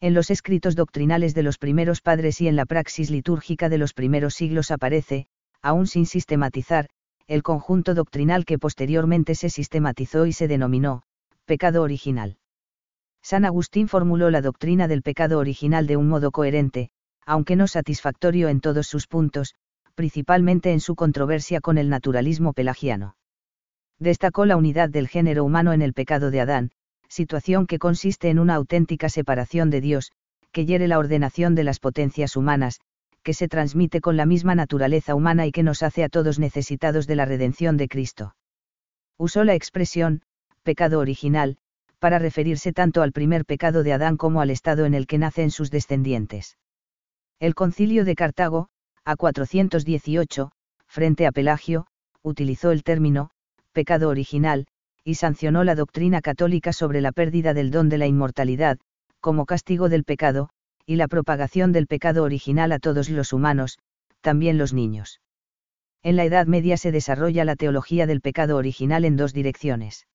En 0.00 0.14
los 0.14 0.30
escritos 0.30 0.76
doctrinales 0.76 1.34
de 1.34 1.42
los 1.42 1.58
primeros 1.58 2.00
padres 2.00 2.40
y 2.40 2.48
en 2.48 2.56
la 2.56 2.66
praxis 2.66 3.10
litúrgica 3.10 3.68
de 3.68 3.78
los 3.78 3.94
primeros 3.94 4.34
siglos 4.34 4.70
aparece, 4.70 5.26
aún 5.60 5.86
sin 5.86 6.06
sistematizar, 6.06 6.88
el 7.26 7.42
conjunto 7.42 7.94
doctrinal 7.94 8.44
que 8.44 8.58
posteriormente 8.58 9.34
se 9.34 9.48
sistematizó 9.48 10.26
y 10.26 10.32
se 10.32 10.48
denominó, 10.48 11.02
pecado 11.44 11.82
original. 11.82 12.38
San 13.22 13.44
Agustín 13.44 13.88
formuló 13.88 14.30
la 14.30 14.42
doctrina 14.42 14.88
del 14.88 15.02
pecado 15.02 15.38
original 15.38 15.86
de 15.86 15.96
un 15.96 16.08
modo 16.08 16.32
coherente, 16.32 16.90
aunque 17.24 17.56
no 17.56 17.68
satisfactorio 17.68 18.48
en 18.48 18.60
todos 18.60 18.88
sus 18.88 19.06
puntos, 19.06 19.54
principalmente 19.94 20.72
en 20.72 20.80
su 20.80 20.94
controversia 20.94 21.60
con 21.60 21.78
el 21.78 21.88
naturalismo 21.88 22.52
pelagiano. 22.52 23.16
Destacó 23.98 24.46
la 24.46 24.56
unidad 24.56 24.88
del 24.88 25.08
género 25.08 25.44
humano 25.44 25.72
en 25.72 25.82
el 25.82 25.92
pecado 25.92 26.30
de 26.30 26.40
Adán, 26.40 26.70
situación 27.08 27.66
que 27.66 27.78
consiste 27.78 28.30
en 28.30 28.38
una 28.38 28.54
auténtica 28.54 29.08
separación 29.08 29.70
de 29.70 29.80
Dios, 29.80 30.12
que 30.50 30.66
hiere 30.66 30.88
la 30.88 30.98
ordenación 30.98 31.54
de 31.54 31.64
las 31.64 31.78
potencias 31.78 32.36
humanas, 32.36 32.80
que 33.22 33.34
se 33.34 33.48
transmite 33.48 34.00
con 34.00 34.16
la 34.16 34.26
misma 34.26 34.54
naturaleza 34.54 35.14
humana 35.14 35.46
y 35.46 35.52
que 35.52 35.62
nos 35.62 35.82
hace 35.82 36.04
a 36.04 36.08
todos 36.08 36.38
necesitados 36.38 37.06
de 37.06 37.16
la 37.16 37.24
redención 37.24 37.76
de 37.76 37.88
Cristo. 37.88 38.34
Usó 39.18 39.44
la 39.44 39.54
expresión, 39.54 40.22
pecado 40.62 40.98
original, 40.98 41.58
para 41.98 42.18
referirse 42.18 42.72
tanto 42.72 43.02
al 43.02 43.12
primer 43.12 43.44
pecado 43.44 43.84
de 43.84 43.92
Adán 43.92 44.16
como 44.16 44.40
al 44.40 44.50
estado 44.50 44.86
en 44.86 44.94
el 44.94 45.06
que 45.06 45.18
nacen 45.18 45.50
sus 45.50 45.70
descendientes. 45.70 46.58
El 47.38 47.54
concilio 47.54 48.04
de 48.04 48.16
Cartago, 48.16 48.68
a 49.04 49.16
418, 49.16 50.52
frente 50.86 51.26
a 51.26 51.32
Pelagio, 51.32 51.86
utilizó 52.22 52.70
el 52.70 52.84
término, 52.84 53.30
pecado 53.72 54.08
original, 54.08 54.66
y 55.02 55.16
sancionó 55.16 55.64
la 55.64 55.74
doctrina 55.74 56.20
católica 56.20 56.72
sobre 56.72 57.00
la 57.00 57.10
pérdida 57.10 57.52
del 57.52 57.72
don 57.72 57.88
de 57.88 57.98
la 57.98 58.06
inmortalidad, 58.06 58.78
como 59.20 59.44
castigo 59.44 59.88
del 59.88 60.04
pecado, 60.04 60.50
y 60.86 60.96
la 60.96 61.08
propagación 61.08 61.72
del 61.72 61.88
pecado 61.88 62.22
original 62.22 62.70
a 62.70 62.78
todos 62.78 63.10
los 63.10 63.32
humanos, 63.32 63.80
también 64.20 64.56
los 64.56 64.72
niños. 64.72 65.20
En 66.04 66.14
la 66.14 66.24
Edad 66.24 66.46
Media 66.46 66.76
se 66.76 66.92
desarrolla 66.92 67.44
la 67.44 67.56
teología 67.56 68.06
del 68.06 68.20
pecado 68.20 68.56
original 68.56 69.04
en 69.04 69.16
dos 69.16 69.32
direcciones. 69.32 70.06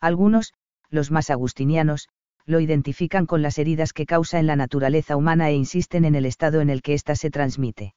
Algunos, 0.00 0.54
los 0.88 1.10
más 1.10 1.30
agustinianos, 1.30 2.08
lo 2.46 2.60
identifican 2.60 3.26
con 3.26 3.42
las 3.42 3.58
heridas 3.58 3.92
que 3.92 4.06
causa 4.06 4.38
en 4.38 4.46
la 4.46 4.54
naturaleza 4.54 5.16
humana 5.16 5.48
e 5.50 5.54
insisten 5.54 6.04
en 6.04 6.14
el 6.14 6.26
estado 6.26 6.60
en 6.60 6.70
el 6.70 6.80
que 6.80 6.94
ésta 6.94 7.16
se 7.16 7.30
transmite 7.30 7.94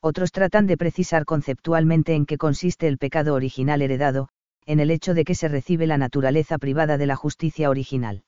otros 0.00 0.32
tratan 0.32 0.66
de 0.66 0.76
precisar 0.76 1.24
conceptualmente 1.24 2.14
en 2.14 2.26
qué 2.26 2.38
consiste 2.38 2.88
el 2.88 2.98
pecado 2.98 3.34
original 3.34 3.82
heredado, 3.82 4.28
en 4.66 4.80
el 4.80 4.90
hecho 4.90 5.14
de 5.14 5.24
que 5.24 5.34
se 5.34 5.48
recibe 5.48 5.86
la 5.86 5.98
naturaleza 5.98 6.58
privada 6.58 6.98
de 6.98 7.06
la 7.06 7.16
justicia 7.16 7.70
original. 7.70 8.24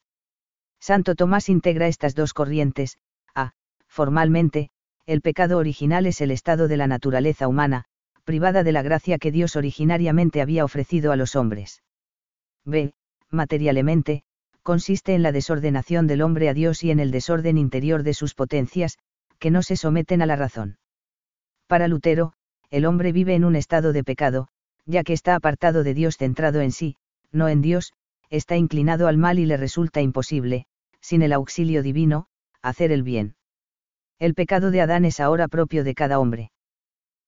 Santo 0.80 1.14
Tomás 1.14 1.48
integra 1.48 1.86
estas 1.86 2.14
dos 2.14 2.34
corrientes, 2.34 2.98
a, 3.34 3.52
formalmente, 3.86 4.70
el 5.06 5.20
pecado 5.20 5.58
original 5.58 6.06
es 6.06 6.20
el 6.20 6.30
estado 6.30 6.68
de 6.68 6.76
la 6.76 6.86
naturaleza 6.86 7.48
humana, 7.48 7.84
privada 8.24 8.62
de 8.62 8.72
la 8.72 8.82
gracia 8.82 9.18
que 9.18 9.32
Dios 9.32 9.56
originariamente 9.56 10.40
había 10.40 10.64
ofrecido 10.64 11.12
a 11.12 11.16
los 11.16 11.36
hombres. 11.36 11.82
b, 12.64 12.92
materialmente, 13.30 14.24
consiste 14.62 15.14
en 15.14 15.22
la 15.22 15.32
desordenación 15.32 16.06
del 16.06 16.22
hombre 16.22 16.48
a 16.48 16.54
Dios 16.54 16.84
y 16.84 16.90
en 16.90 17.00
el 17.00 17.10
desorden 17.10 17.58
interior 17.58 18.02
de 18.02 18.14
sus 18.14 18.34
potencias, 18.34 18.98
que 19.38 19.50
no 19.50 19.62
se 19.62 19.76
someten 19.76 20.22
a 20.22 20.26
la 20.26 20.36
razón. 20.36 20.78
Para 21.72 21.88
Lutero, 21.88 22.34
el 22.68 22.84
hombre 22.84 23.12
vive 23.12 23.34
en 23.34 23.46
un 23.46 23.56
estado 23.56 23.94
de 23.94 24.04
pecado, 24.04 24.48
ya 24.84 25.04
que 25.04 25.14
está 25.14 25.34
apartado 25.34 25.84
de 25.84 25.94
Dios 25.94 26.18
centrado 26.18 26.60
en 26.60 26.70
sí, 26.70 26.98
no 27.30 27.48
en 27.48 27.62
Dios, 27.62 27.94
está 28.28 28.58
inclinado 28.58 29.08
al 29.08 29.16
mal 29.16 29.38
y 29.38 29.46
le 29.46 29.56
resulta 29.56 30.02
imposible, 30.02 30.66
sin 31.00 31.22
el 31.22 31.32
auxilio 31.32 31.82
divino, 31.82 32.26
hacer 32.60 32.92
el 32.92 33.02
bien. 33.02 33.36
El 34.18 34.34
pecado 34.34 34.70
de 34.70 34.82
Adán 34.82 35.06
es 35.06 35.18
ahora 35.18 35.48
propio 35.48 35.82
de 35.82 35.94
cada 35.94 36.20
hombre. 36.20 36.52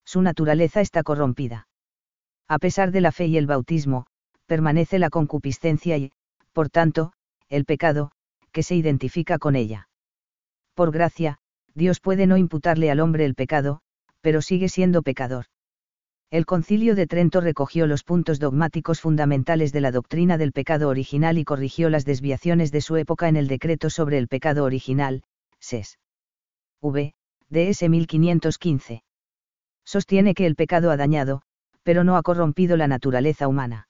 Su 0.04 0.20
naturaleza 0.20 0.83
está 0.83 1.02
corrompida. 1.02 1.66
A 2.46 2.59
pesar 2.59 2.90
de 2.90 3.00
la 3.00 3.12
fe 3.12 3.24
y 3.24 3.38
el 3.38 3.46
bautismo, 3.46 4.04
permanece 4.44 4.98
la 4.98 5.09
concupiscencia 5.09 5.96
y, 5.96 6.12
por 6.52 6.68
tanto, 6.68 7.14
el 7.48 7.64
pecado, 7.64 8.11
que 8.52 8.62
se 8.62 8.74
identifica 8.74 9.38
con 9.38 9.57
ella. 9.57 9.88
Por 10.74 10.92
gracia, 10.92 11.38
Dios 11.72 11.98
puede 11.98 12.26
no 12.26 12.37
imputarle 12.37 12.90
al 12.90 13.00
hombre 13.00 13.24
el 13.24 13.35
pecado, 13.35 13.80
pero 14.24 14.40
sigue 14.40 14.70
siendo 14.70 15.02
pecador. 15.02 15.44
El 16.30 16.46
concilio 16.46 16.94
de 16.94 17.06
Trento 17.06 17.42
recogió 17.42 17.87
los 17.87 18.04
puntos 18.04 18.40
dogmáticos 18.40 19.02
fundamentales 19.02 19.70
de 19.70 19.82
la 19.82 19.92
doctrina 19.92 20.38
del 20.38 20.52
pecado 20.52 20.88
original 20.88 21.37
y 21.37 21.44
corrigió 21.44 21.90
las 21.90 22.06
desviaciones 22.06 22.72
de 22.72 22.80
su 22.80 22.96
época 22.96 23.28
en 23.28 23.37
el 23.37 23.48
decreto 23.48 23.90
sobre 23.90 24.16
el 24.16 24.26
pecado 24.26 24.64
original, 24.64 25.24
SES. 25.60 25.98
V. 26.80 27.12
DS 27.50 27.82
1515. 27.87 29.04
Sostiene 29.84 30.32
que 30.32 30.46
el 30.46 30.56
pecado 30.56 30.90
ha 30.90 30.96
dañado, 30.96 31.42
pero 31.82 32.02
no 32.02 32.16
ha 32.16 32.22
corrompido 32.22 32.78
la 32.78 32.88
naturaleza 32.88 33.46
humana. 33.46 33.88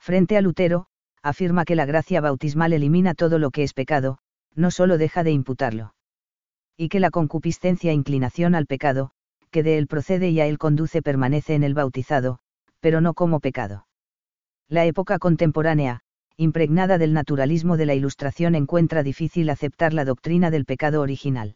Frente 0.00 0.36
a 0.36 0.40
Lutero, 0.40 0.86
afirma 1.22 1.64
que 1.64 1.76
la 1.76 1.86
gracia 1.86 2.20
bautismal 2.20 2.72
elimina 2.72 3.14
todo 3.14 3.38
lo 3.38 3.52
que 3.52 3.62
es 3.62 3.72
pecado, 3.72 4.18
no 4.56 4.72
solo 4.72 4.98
deja 4.98 5.22
de 5.22 5.30
imputarlo. 5.30 5.94
Y 6.76 6.88
que 6.88 6.98
la 6.98 7.10
concupiscencia 7.10 7.92
e 7.92 7.94
inclinación 7.94 8.56
al 8.56 8.66
pecado, 8.66 9.12
que 9.54 9.62
de 9.62 9.78
él 9.78 9.86
procede 9.86 10.30
y 10.30 10.40
a 10.40 10.46
él 10.46 10.58
conduce 10.58 11.00
permanece 11.00 11.54
en 11.54 11.62
el 11.62 11.74
bautizado, 11.74 12.40
pero 12.80 13.00
no 13.00 13.14
como 13.14 13.38
pecado. 13.38 13.86
La 14.68 14.84
época 14.84 15.20
contemporánea, 15.20 16.00
impregnada 16.36 16.98
del 16.98 17.12
naturalismo 17.12 17.76
de 17.76 17.86
la 17.86 17.94
Ilustración, 17.94 18.56
encuentra 18.56 19.04
difícil 19.04 19.48
aceptar 19.48 19.94
la 19.94 20.04
doctrina 20.04 20.50
del 20.50 20.64
pecado 20.64 21.00
original. 21.02 21.54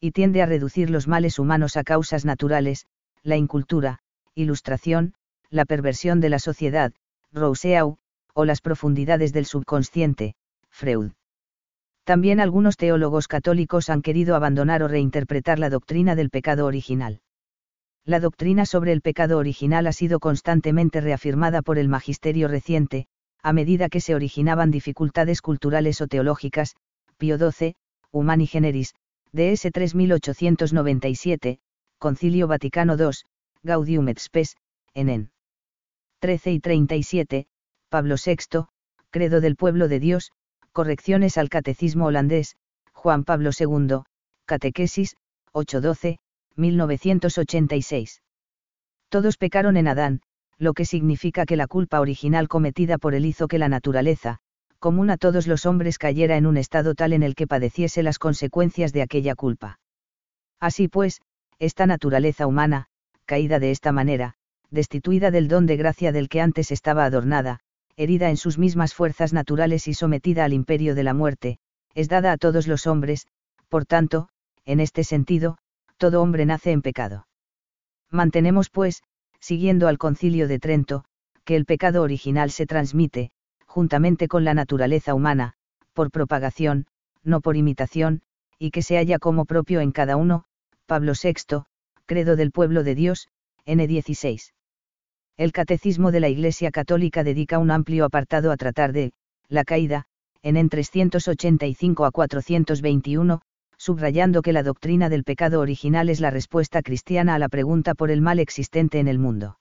Y 0.00 0.10
tiende 0.10 0.42
a 0.42 0.46
reducir 0.46 0.90
los 0.90 1.06
males 1.06 1.38
humanos 1.38 1.76
a 1.76 1.84
causas 1.84 2.24
naturales, 2.24 2.86
la 3.22 3.36
incultura, 3.36 4.00
ilustración, 4.34 5.14
la 5.50 5.66
perversión 5.66 6.18
de 6.18 6.30
la 6.30 6.40
sociedad, 6.40 6.92
Rousseau, 7.30 7.98
o 8.32 8.44
las 8.44 8.60
profundidades 8.60 9.32
del 9.32 9.46
subconsciente, 9.46 10.34
Freud. 10.68 11.12
También 12.04 12.38
algunos 12.38 12.76
teólogos 12.76 13.28
católicos 13.28 13.88
han 13.88 14.02
querido 14.02 14.36
abandonar 14.36 14.82
o 14.82 14.88
reinterpretar 14.88 15.58
la 15.58 15.70
doctrina 15.70 16.14
del 16.14 16.30
pecado 16.30 16.66
original. 16.66 17.20
La 18.04 18.20
doctrina 18.20 18.66
sobre 18.66 18.92
el 18.92 19.00
pecado 19.00 19.38
original 19.38 19.86
ha 19.86 19.92
sido 19.92 20.20
constantemente 20.20 21.00
reafirmada 21.00 21.62
por 21.62 21.78
el 21.78 21.88
magisterio 21.88 22.48
reciente, 22.48 23.06
a 23.42 23.54
medida 23.54 23.88
que 23.88 24.02
se 24.02 24.14
originaban 24.14 24.70
dificultades 24.70 25.40
culturales 25.40 26.02
o 26.02 26.06
teológicas, 26.06 26.76
Pío 27.16 27.38
XII, 27.38 27.76
Humani 28.10 28.46
Generis, 28.46 28.94
DS 29.32 29.70
3897, 29.72 31.58
Concilio 31.98 32.46
Vaticano 32.46 32.96
II, 32.98 33.10
Gaudium 33.62 34.08
et 34.08 34.18
Spes, 34.18 34.56
en 34.92 35.30
13 36.20 36.52
y 36.52 36.60
37, 36.60 37.46
Pablo 37.88 38.16
VI, 38.22 38.66
Credo 39.10 39.40
del 39.40 39.56
Pueblo 39.56 39.88
de 39.88 40.00
Dios, 40.00 40.32
Correcciones 40.74 41.38
al 41.38 41.50
Catecismo 41.50 42.06
Holandés, 42.06 42.56
Juan 42.92 43.22
Pablo 43.22 43.50
II, 43.56 43.98
Catequesis, 44.44 45.14
812, 45.52 46.18
1986. 46.56 48.22
Todos 49.08 49.36
pecaron 49.36 49.76
en 49.76 49.86
Adán, 49.86 50.20
lo 50.58 50.72
que 50.72 50.84
significa 50.84 51.46
que 51.46 51.54
la 51.54 51.68
culpa 51.68 52.00
original 52.00 52.48
cometida 52.48 52.98
por 52.98 53.14
él 53.14 53.24
hizo 53.24 53.46
que 53.46 53.60
la 53.60 53.68
naturaleza, 53.68 54.40
común 54.80 55.10
a 55.10 55.16
todos 55.16 55.46
los 55.46 55.64
hombres, 55.64 55.96
cayera 55.96 56.36
en 56.36 56.44
un 56.44 56.56
estado 56.56 56.96
tal 56.96 57.12
en 57.12 57.22
el 57.22 57.36
que 57.36 57.46
padeciese 57.46 58.02
las 58.02 58.18
consecuencias 58.18 58.92
de 58.92 59.02
aquella 59.02 59.36
culpa. 59.36 59.78
Así 60.58 60.88
pues, 60.88 61.20
esta 61.60 61.86
naturaleza 61.86 62.48
humana, 62.48 62.86
caída 63.26 63.60
de 63.60 63.70
esta 63.70 63.92
manera, 63.92 64.34
destituida 64.72 65.30
del 65.30 65.46
don 65.46 65.66
de 65.66 65.76
gracia 65.76 66.10
del 66.10 66.28
que 66.28 66.40
antes 66.40 66.72
estaba 66.72 67.04
adornada, 67.04 67.60
herida 67.96 68.30
en 68.30 68.36
sus 68.36 68.58
mismas 68.58 68.94
fuerzas 68.94 69.32
naturales 69.32 69.88
y 69.88 69.94
sometida 69.94 70.44
al 70.44 70.52
imperio 70.52 70.94
de 70.94 71.02
la 71.04 71.14
muerte, 71.14 71.58
es 71.94 72.08
dada 72.08 72.32
a 72.32 72.36
todos 72.36 72.66
los 72.66 72.86
hombres, 72.86 73.26
por 73.68 73.86
tanto, 73.86 74.28
en 74.64 74.80
este 74.80 75.04
sentido, 75.04 75.58
todo 75.96 76.22
hombre 76.22 76.46
nace 76.46 76.72
en 76.72 76.82
pecado. 76.82 77.26
Mantenemos 78.10 78.70
pues, 78.70 79.02
siguiendo 79.40 79.88
al 79.88 79.98
concilio 79.98 80.48
de 80.48 80.58
Trento, 80.58 81.04
que 81.44 81.56
el 81.56 81.66
pecado 81.66 82.02
original 82.02 82.50
se 82.50 82.66
transmite, 82.66 83.30
juntamente 83.66 84.28
con 84.28 84.44
la 84.44 84.54
naturaleza 84.54 85.14
humana, 85.14 85.54
por 85.92 86.10
propagación, 86.10 86.86
no 87.22 87.40
por 87.40 87.56
imitación, 87.56 88.22
y 88.58 88.70
que 88.70 88.82
se 88.82 88.96
halla 88.96 89.18
como 89.18 89.44
propio 89.44 89.80
en 89.80 89.92
cada 89.92 90.16
uno, 90.16 90.44
Pablo 90.86 91.12
VI, 91.20 91.64
Credo 92.06 92.36
del 92.36 92.50
Pueblo 92.50 92.84
de 92.84 92.94
Dios, 92.94 93.28
N16. 93.66 94.52
El 95.36 95.50
Catecismo 95.50 96.12
de 96.12 96.20
la 96.20 96.28
Iglesia 96.28 96.70
Católica 96.70 97.24
dedica 97.24 97.58
un 97.58 97.72
amplio 97.72 98.04
apartado 98.04 98.52
a 98.52 98.56
tratar 98.56 98.92
de, 98.92 99.12
la 99.48 99.64
caída, 99.64 100.04
en 100.42 100.56
en 100.56 100.68
385 100.68 102.04
a 102.04 102.12
421, 102.12 103.40
subrayando 103.76 104.42
que 104.42 104.52
la 104.52 104.62
doctrina 104.62 105.08
del 105.08 105.24
pecado 105.24 105.60
original 105.60 106.08
es 106.08 106.20
la 106.20 106.30
respuesta 106.30 106.82
cristiana 106.82 107.34
a 107.34 107.40
la 107.40 107.48
pregunta 107.48 107.94
por 107.94 108.12
el 108.12 108.20
mal 108.20 108.38
existente 108.38 109.00
en 109.00 109.08
el 109.08 109.18
mundo. 109.18 109.58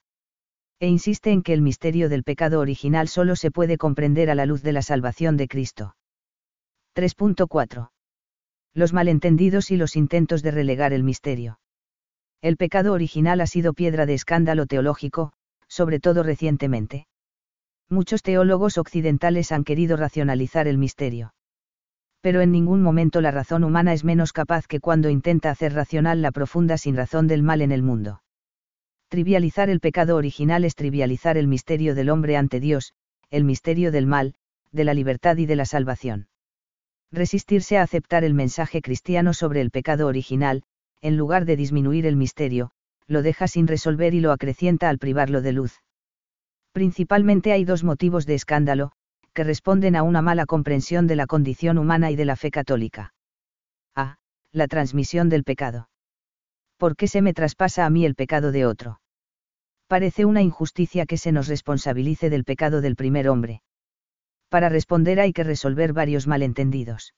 E 0.80 0.88
insiste 0.88 1.32
en 1.32 1.42
que 1.42 1.54
el 1.54 1.64
misterio 1.64 2.08
del 2.08 2.24
pecado 2.24 2.60
original 2.60 3.08
solo 3.08 3.36
se 3.36 3.50
puede 3.50 3.78
comprender 3.78 4.30
a 4.30 4.36
la 4.36 4.46
luz 4.46 4.62
de 4.62 4.74
la 4.74 4.84
salvación 4.84 5.38
de 5.38 5.48
Cristo. 5.48 5.96
3.4. 6.96 7.90
Los 8.76 8.94
malentendidos 8.94 9.72
y 9.72 9.78
los 9.78 9.96
intentos 9.96 10.44
de 10.44 10.52
relegar 10.52 10.94
el 10.94 11.04
misterio. 11.04 11.60
El 12.42 12.58
pecado 12.58 12.94
original 12.94 13.42
ha 13.42 13.48
sido 13.48 13.74
piedra 13.74 14.06
de 14.06 14.14
escándalo 14.14 14.68
teológico, 14.68 15.34
sobre 15.74 16.00
todo 16.00 16.24
recientemente. 16.24 17.08
Muchos 17.90 18.22
teólogos 18.22 18.78
occidentales 18.78 19.52
han 19.52 19.64
querido 19.64 19.98
racionalizar 19.98 20.68
el 20.68 20.78
misterio 20.78 21.34
pero 22.24 22.40
en 22.40 22.54
ningún 22.54 22.82
momento 22.82 23.20
la 23.20 23.32
razón 23.32 23.66
humana 23.66 23.92
es 23.92 24.06
menos 24.06 24.32
capaz 24.32 24.66
que 24.66 24.80
cuando 24.80 25.10
intenta 25.10 25.50
hacer 25.50 25.74
racional 25.74 26.22
la 26.22 26.32
profunda 26.32 26.78
sin 26.78 26.96
razón 26.96 27.28
del 27.28 27.44
mal 27.44 27.62
en 27.62 27.74
el 27.74 27.84
mundo. 27.84 28.24
Trivializar 29.10 29.70
el 29.70 29.82
pecado 29.82 30.16
original 30.16 30.64
es 30.64 30.76
trivializar 30.76 31.38
el 31.38 31.50
misterio 31.50 31.96
del 31.96 32.10
hombre 32.10 32.38
ante 32.38 32.62
Dios, 32.62 32.94
el 33.30 33.44
misterio 33.44 33.92
del 33.92 34.08
mal, 34.08 34.36
de 34.72 34.86
la 34.86 34.94
libertad 34.94 35.36
y 35.36 35.46
de 35.46 35.58
la 35.58 35.66
salvación. 35.66 36.30
Resistirse 37.12 37.78
a 37.78 37.82
aceptar 37.82 38.24
el 38.24 38.34
mensaje 38.34 38.82
cristiano 38.82 39.34
sobre 39.34 39.60
el 39.60 39.70
pecado 39.70 40.08
original, 40.08 40.64
en 41.02 41.18
lugar 41.18 41.44
de 41.44 41.58
disminuir 41.58 42.06
el 42.06 42.16
misterio, 42.16 42.72
lo 43.08 43.22
deja 43.22 43.48
sin 43.48 43.68
resolver 43.68 44.14
y 44.14 44.20
lo 44.20 44.32
acrecienta 44.32 44.90
al 44.90 45.00
privarlo 45.00 45.42
de 45.42 45.54
luz. 45.54 45.82
Principalmente 46.72 47.52
hay 47.52 47.66
dos 47.66 47.84
motivos 47.84 48.26
de 48.26 48.36
escándalo, 48.36 48.92
que 49.34 49.44
responden 49.44 49.96
a 49.96 50.04
una 50.04 50.22
mala 50.22 50.46
comprensión 50.46 51.08
de 51.08 51.16
la 51.16 51.28
condición 51.28 51.78
humana 51.78 52.12
y 52.12 52.16
de 52.16 52.26
la 52.26 52.36
fe 52.36 52.52
católica. 52.52 53.14
A. 53.96 54.18
La 54.52 54.68
transmisión 54.68 55.30
del 55.30 55.44
pecado. 55.44 55.90
¿Por 56.78 56.96
qué 56.96 57.08
se 57.08 57.22
me 57.22 57.34
traspasa 57.34 57.86
a 57.86 57.90
mí 57.90 58.06
el 58.06 58.16
pecado 58.16 58.52
de 58.52 58.66
otro? 58.66 59.00
Parece 59.88 60.26
una 60.26 60.42
injusticia 60.42 61.06
que 61.06 61.18
se 61.18 61.32
nos 61.32 61.48
responsabilice 61.48 62.30
del 62.30 62.44
pecado 62.44 62.82
del 62.82 62.96
primer 62.96 63.30
hombre. 63.30 63.62
Para 64.50 64.70
responder 64.70 65.20
hay 65.20 65.34
que 65.34 65.44
resolver 65.44 65.94
varios 65.94 66.28
malentendidos. 66.28 67.14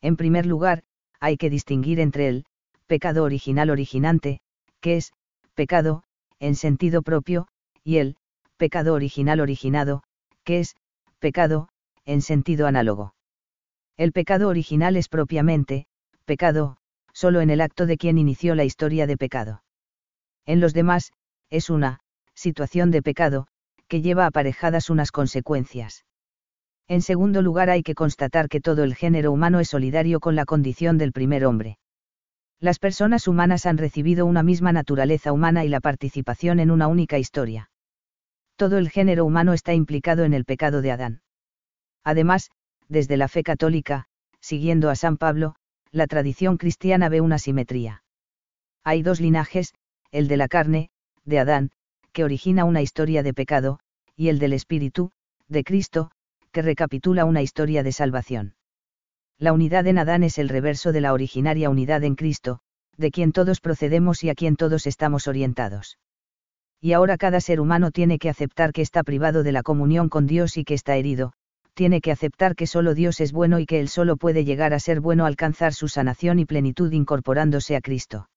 En 0.00 0.16
primer 0.16 0.46
lugar, 0.46 0.82
hay 1.20 1.36
que 1.36 1.50
distinguir 1.50 2.00
entre 2.00 2.28
el 2.28 2.44
pecado 2.86 3.24
original 3.24 3.70
originante, 3.70 4.40
que 4.80 4.96
es 4.96 5.12
pecado, 5.54 6.04
en 6.38 6.54
sentido 6.54 7.02
propio, 7.02 7.48
y 7.82 7.98
el 7.98 8.16
pecado 8.56 8.94
original 8.94 9.40
originado, 9.40 10.02
que 10.44 10.60
es 10.60 10.76
pecado, 11.18 11.68
en 12.04 12.22
sentido 12.22 12.66
análogo. 12.66 13.14
El 13.96 14.12
pecado 14.12 14.48
original 14.48 14.96
es 14.96 15.08
propiamente, 15.08 15.86
pecado, 16.24 16.76
solo 17.12 17.40
en 17.40 17.50
el 17.50 17.60
acto 17.60 17.86
de 17.86 17.96
quien 17.96 18.18
inició 18.18 18.54
la 18.54 18.64
historia 18.64 19.06
de 19.06 19.16
pecado. 19.16 19.62
En 20.46 20.60
los 20.60 20.72
demás, 20.72 21.12
es 21.50 21.68
una, 21.70 22.00
situación 22.34 22.90
de 22.90 23.02
pecado, 23.02 23.48
que 23.88 24.00
lleva 24.00 24.26
aparejadas 24.26 24.90
unas 24.90 25.10
consecuencias. 25.10 26.04
En 26.86 27.02
segundo 27.02 27.42
lugar 27.42 27.70
hay 27.70 27.82
que 27.82 27.94
constatar 27.94 28.48
que 28.48 28.60
todo 28.60 28.84
el 28.84 28.94
género 28.94 29.32
humano 29.32 29.60
es 29.60 29.68
solidario 29.68 30.20
con 30.20 30.36
la 30.36 30.44
condición 30.44 30.96
del 30.96 31.12
primer 31.12 31.44
hombre. 31.44 31.78
Las 32.60 32.78
personas 32.78 33.28
humanas 33.28 33.66
han 33.66 33.78
recibido 33.78 34.26
una 34.26 34.42
misma 34.42 34.72
naturaleza 34.72 35.32
humana 35.32 35.64
y 35.64 35.68
la 35.68 35.80
participación 35.80 36.60
en 36.60 36.70
una 36.70 36.88
única 36.88 37.18
historia 37.18 37.70
todo 38.58 38.76
el 38.76 38.90
género 38.90 39.24
humano 39.24 39.54
está 39.54 39.72
implicado 39.72 40.24
en 40.24 40.34
el 40.34 40.44
pecado 40.44 40.82
de 40.82 40.90
Adán. 40.90 41.22
Además, 42.02 42.50
desde 42.88 43.16
la 43.16 43.28
fe 43.28 43.44
católica, 43.44 44.06
siguiendo 44.40 44.90
a 44.90 44.96
San 44.96 45.16
Pablo, 45.16 45.54
la 45.92 46.08
tradición 46.08 46.56
cristiana 46.56 47.08
ve 47.08 47.20
una 47.20 47.38
simetría. 47.38 48.02
Hay 48.82 49.02
dos 49.02 49.20
linajes, 49.20 49.74
el 50.10 50.26
de 50.26 50.36
la 50.36 50.48
carne, 50.48 50.90
de 51.24 51.38
Adán, 51.38 51.70
que 52.12 52.24
origina 52.24 52.64
una 52.64 52.82
historia 52.82 53.22
de 53.22 53.32
pecado, 53.32 53.78
y 54.16 54.28
el 54.28 54.40
del 54.40 54.52
espíritu, 54.52 55.12
de 55.46 55.62
Cristo, 55.62 56.10
que 56.50 56.62
recapitula 56.62 57.24
una 57.26 57.42
historia 57.42 57.84
de 57.84 57.92
salvación. 57.92 58.56
La 59.38 59.52
unidad 59.52 59.86
en 59.86 59.98
Adán 59.98 60.22
es 60.22 60.38
el 60.38 60.48
reverso 60.48 60.92
de 60.92 61.00
la 61.00 61.12
originaria 61.12 61.70
unidad 61.70 62.04
en 62.04 62.14
Cristo, 62.14 62.60
de 62.96 63.10
quien 63.10 63.32
todos 63.32 63.60
procedemos 63.60 64.24
y 64.24 64.30
a 64.30 64.34
quien 64.34 64.56
todos 64.56 64.86
estamos 64.86 65.28
orientados 65.28 65.98
y 66.80 66.92
ahora 66.92 67.16
cada 67.16 67.40
ser 67.40 67.60
humano 67.60 67.90
tiene 67.90 68.18
que 68.18 68.28
aceptar 68.28 68.72
que 68.72 68.82
está 68.82 69.02
privado 69.02 69.42
de 69.42 69.52
la 69.52 69.62
comunión 69.62 70.08
con 70.08 70.26
Dios 70.26 70.56
y 70.56 70.64
que 70.64 70.74
está 70.74 70.96
herido, 70.96 71.32
tiene 71.74 72.00
que 72.00 72.12
aceptar 72.12 72.54
que 72.54 72.66
solo 72.66 72.94
Dios 72.94 73.20
es 73.20 73.32
bueno 73.32 73.58
y 73.58 73.66
que 73.66 73.80
Él 73.80 73.88
solo 73.88 74.16
puede 74.16 74.44
llegar 74.44 74.72
a 74.74 74.80
ser 74.80 75.00
bueno 75.00 75.26
alcanzar 75.26 75.74
su 75.74 75.88
sanación 75.88 76.38
y 76.38 76.44
plenitud 76.44 76.92
incorporándose 76.92 77.76
a 77.76 77.80
Cristo. 77.80 78.28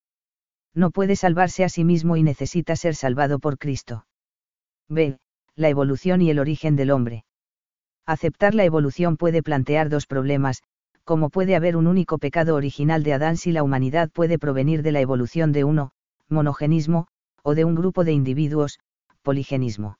No 0.73 0.91
puede 0.91 1.15
salvarse 1.15 1.63
a 1.63 1.69
sí 1.69 1.83
mismo 1.83 2.17
y 2.17 2.23
necesita 2.23 2.75
ser 2.75 2.95
salvado 2.95 3.39
por 3.39 3.57
Cristo. 3.57 4.05
B. 4.87 5.17
La 5.55 5.69
evolución 5.69 6.21
y 6.21 6.29
el 6.29 6.39
origen 6.39 6.75
del 6.75 6.91
hombre. 6.91 7.25
Aceptar 8.05 8.55
la 8.55 8.63
evolución 8.63 9.17
puede 9.17 9.43
plantear 9.43 9.89
dos 9.89 10.07
problemas, 10.07 10.63
como 11.12 11.30
puede 11.30 11.58
haber 11.58 11.76
un 11.76 11.88
único 11.88 12.19
pecado 12.19 12.56
original 12.56 13.04
de 13.04 13.12
Adán 13.12 13.36
si 13.36 13.52
la 13.52 13.63
humanidad 13.63 14.10
puede 14.10 14.39
provenir 14.39 14.82
de 14.82 14.93
la 14.93 15.02
evolución 15.02 15.52
de 15.52 15.65
uno, 15.65 15.91
monogenismo, 16.30 17.08
o 17.43 17.54
de 17.54 17.65
un 17.65 17.76
grupo 17.76 18.06
de 18.06 18.13
individuos, 18.13 18.80
poligenismo. 19.21 19.97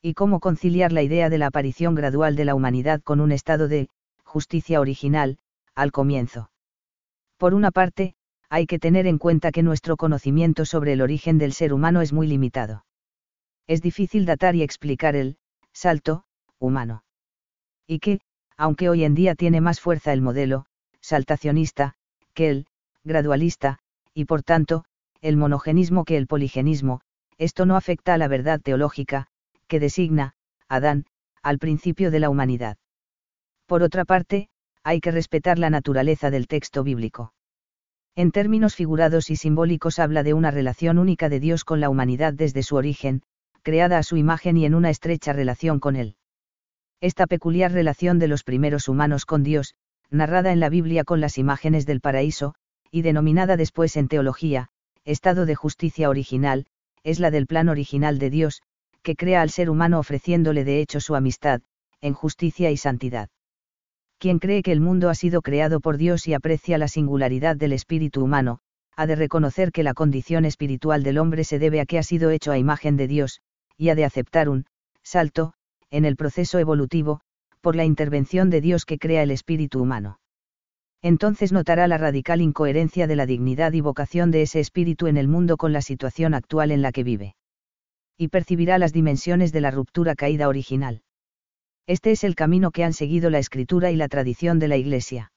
Y 0.00 0.14
cómo 0.14 0.40
conciliar 0.40 0.90
la 0.90 1.02
idea 1.02 1.28
de 1.28 1.36
la 1.36 1.48
aparición 1.48 1.94
gradual 1.94 2.34
de 2.34 2.46
la 2.46 2.54
humanidad 2.54 3.02
con 3.02 3.20
un 3.20 3.30
estado 3.30 3.68
de 3.68 3.90
justicia 4.24 4.80
original, 4.80 5.36
al 5.74 5.92
comienzo. 5.92 6.50
Por 7.36 7.52
una 7.52 7.70
parte, 7.70 8.14
hay 8.48 8.64
que 8.64 8.78
tener 8.78 9.06
en 9.06 9.18
cuenta 9.18 9.52
que 9.52 9.62
nuestro 9.62 9.98
conocimiento 9.98 10.64
sobre 10.64 10.94
el 10.94 11.02
origen 11.02 11.36
del 11.36 11.52
ser 11.52 11.74
humano 11.74 12.00
es 12.00 12.14
muy 12.14 12.26
limitado. 12.26 12.86
Es 13.66 13.82
difícil 13.82 14.24
datar 14.24 14.56
y 14.56 14.62
explicar 14.62 15.14
el 15.14 15.36
salto 15.74 16.24
humano. 16.58 17.04
Y 17.86 17.98
que, 17.98 18.20
aunque 18.56 18.88
hoy 18.88 19.04
en 19.04 19.14
día 19.14 19.34
tiene 19.34 19.60
más 19.60 19.80
fuerza 19.80 20.12
el 20.12 20.22
modelo 20.22 20.66
saltacionista 21.00 21.94
que 22.34 22.48
el 22.48 22.66
gradualista, 23.04 23.78
y 24.14 24.24
por 24.24 24.42
tanto, 24.42 24.84
el 25.20 25.36
monogenismo 25.36 26.04
que 26.04 26.16
el 26.16 26.26
poligenismo, 26.26 27.00
esto 27.38 27.66
no 27.66 27.76
afecta 27.76 28.14
a 28.14 28.18
la 28.18 28.28
verdad 28.28 28.60
teológica, 28.60 29.26
que 29.66 29.80
designa, 29.80 30.34
Adán, 30.68 31.06
al 31.42 31.58
principio 31.58 32.10
de 32.10 32.20
la 32.20 32.30
humanidad. 32.30 32.76
Por 33.66 33.82
otra 33.82 34.04
parte, 34.04 34.48
hay 34.84 35.00
que 35.00 35.10
respetar 35.10 35.58
la 35.58 35.70
naturaleza 35.70 36.30
del 36.30 36.46
texto 36.46 36.84
bíblico. 36.84 37.32
En 38.14 38.30
términos 38.30 38.74
figurados 38.74 39.30
y 39.30 39.36
simbólicos 39.36 39.98
habla 39.98 40.22
de 40.22 40.34
una 40.34 40.50
relación 40.50 40.98
única 40.98 41.28
de 41.28 41.40
Dios 41.40 41.64
con 41.64 41.80
la 41.80 41.88
humanidad 41.88 42.34
desde 42.34 42.62
su 42.62 42.76
origen, 42.76 43.22
creada 43.62 43.98
a 43.98 44.02
su 44.02 44.16
imagen 44.16 44.56
y 44.56 44.66
en 44.66 44.74
una 44.74 44.90
estrecha 44.90 45.32
relación 45.32 45.80
con 45.80 45.96
Él. 45.96 46.16
Esta 47.02 47.26
peculiar 47.26 47.72
relación 47.72 48.20
de 48.20 48.28
los 48.28 48.44
primeros 48.44 48.88
humanos 48.88 49.26
con 49.26 49.42
Dios, 49.42 49.74
narrada 50.08 50.52
en 50.52 50.60
la 50.60 50.68
Biblia 50.68 51.02
con 51.02 51.20
las 51.20 51.36
imágenes 51.36 51.84
del 51.84 52.00
paraíso, 52.00 52.54
y 52.92 53.02
denominada 53.02 53.56
después 53.56 53.96
en 53.96 54.06
teología, 54.06 54.68
estado 55.04 55.44
de 55.44 55.56
justicia 55.56 56.08
original, 56.08 56.66
es 57.02 57.18
la 57.18 57.32
del 57.32 57.48
plan 57.48 57.68
original 57.68 58.20
de 58.20 58.30
Dios, 58.30 58.62
que 59.02 59.16
crea 59.16 59.42
al 59.42 59.50
ser 59.50 59.68
humano 59.68 59.98
ofreciéndole 59.98 60.62
de 60.62 60.80
hecho 60.80 61.00
su 61.00 61.16
amistad, 61.16 61.60
en 62.00 62.14
justicia 62.14 62.70
y 62.70 62.76
santidad. 62.76 63.30
Quien 64.18 64.38
cree 64.38 64.62
que 64.62 64.70
el 64.70 64.80
mundo 64.80 65.10
ha 65.10 65.16
sido 65.16 65.42
creado 65.42 65.80
por 65.80 65.96
Dios 65.96 66.28
y 66.28 66.34
aprecia 66.34 66.78
la 66.78 66.86
singularidad 66.86 67.56
del 67.56 67.72
espíritu 67.72 68.22
humano, 68.22 68.60
ha 68.94 69.08
de 69.08 69.16
reconocer 69.16 69.72
que 69.72 69.82
la 69.82 69.94
condición 69.94 70.44
espiritual 70.44 71.02
del 71.02 71.18
hombre 71.18 71.42
se 71.42 71.58
debe 71.58 71.80
a 71.80 71.84
que 71.84 71.98
ha 71.98 72.04
sido 72.04 72.30
hecho 72.30 72.52
a 72.52 72.58
imagen 72.58 72.96
de 72.96 73.08
Dios, 73.08 73.40
y 73.76 73.88
ha 73.88 73.96
de 73.96 74.04
aceptar 74.04 74.48
un 74.48 74.66
salto, 75.02 75.54
en 75.92 76.04
el 76.04 76.16
proceso 76.16 76.58
evolutivo, 76.58 77.20
por 77.60 77.76
la 77.76 77.84
intervención 77.84 78.50
de 78.50 78.60
Dios 78.60 78.84
que 78.84 78.98
crea 78.98 79.22
el 79.22 79.30
espíritu 79.30 79.80
humano. 79.80 80.18
Entonces 81.02 81.52
notará 81.52 81.86
la 81.86 81.98
radical 81.98 82.40
incoherencia 82.40 83.06
de 83.06 83.16
la 83.16 83.26
dignidad 83.26 83.72
y 83.72 83.80
vocación 83.80 84.30
de 84.30 84.42
ese 84.42 84.60
espíritu 84.60 85.06
en 85.06 85.16
el 85.16 85.28
mundo 85.28 85.56
con 85.56 85.72
la 85.72 85.82
situación 85.82 86.32
actual 86.32 86.70
en 86.70 86.80
la 86.80 86.92
que 86.92 87.02
vive. 87.04 87.34
Y 88.16 88.28
percibirá 88.28 88.78
las 88.78 88.92
dimensiones 88.92 89.52
de 89.52 89.60
la 89.60 89.70
ruptura 89.70 90.14
caída 90.14 90.48
original. 90.48 91.02
Este 91.86 92.12
es 92.12 92.22
el 92.24 92.36
camino 92.36 92.70
que 92.70 92.84
han 92.84 92.92
seguido 92.92 93.30
la 93.30 93.38
escritura 93.38 93.90
y 93.90 93.96
la 93.96 94.08
tradición 94.08 94.60
de 94.60 94.68
la 94.68 94.76
Iglesia. 94.76 95.31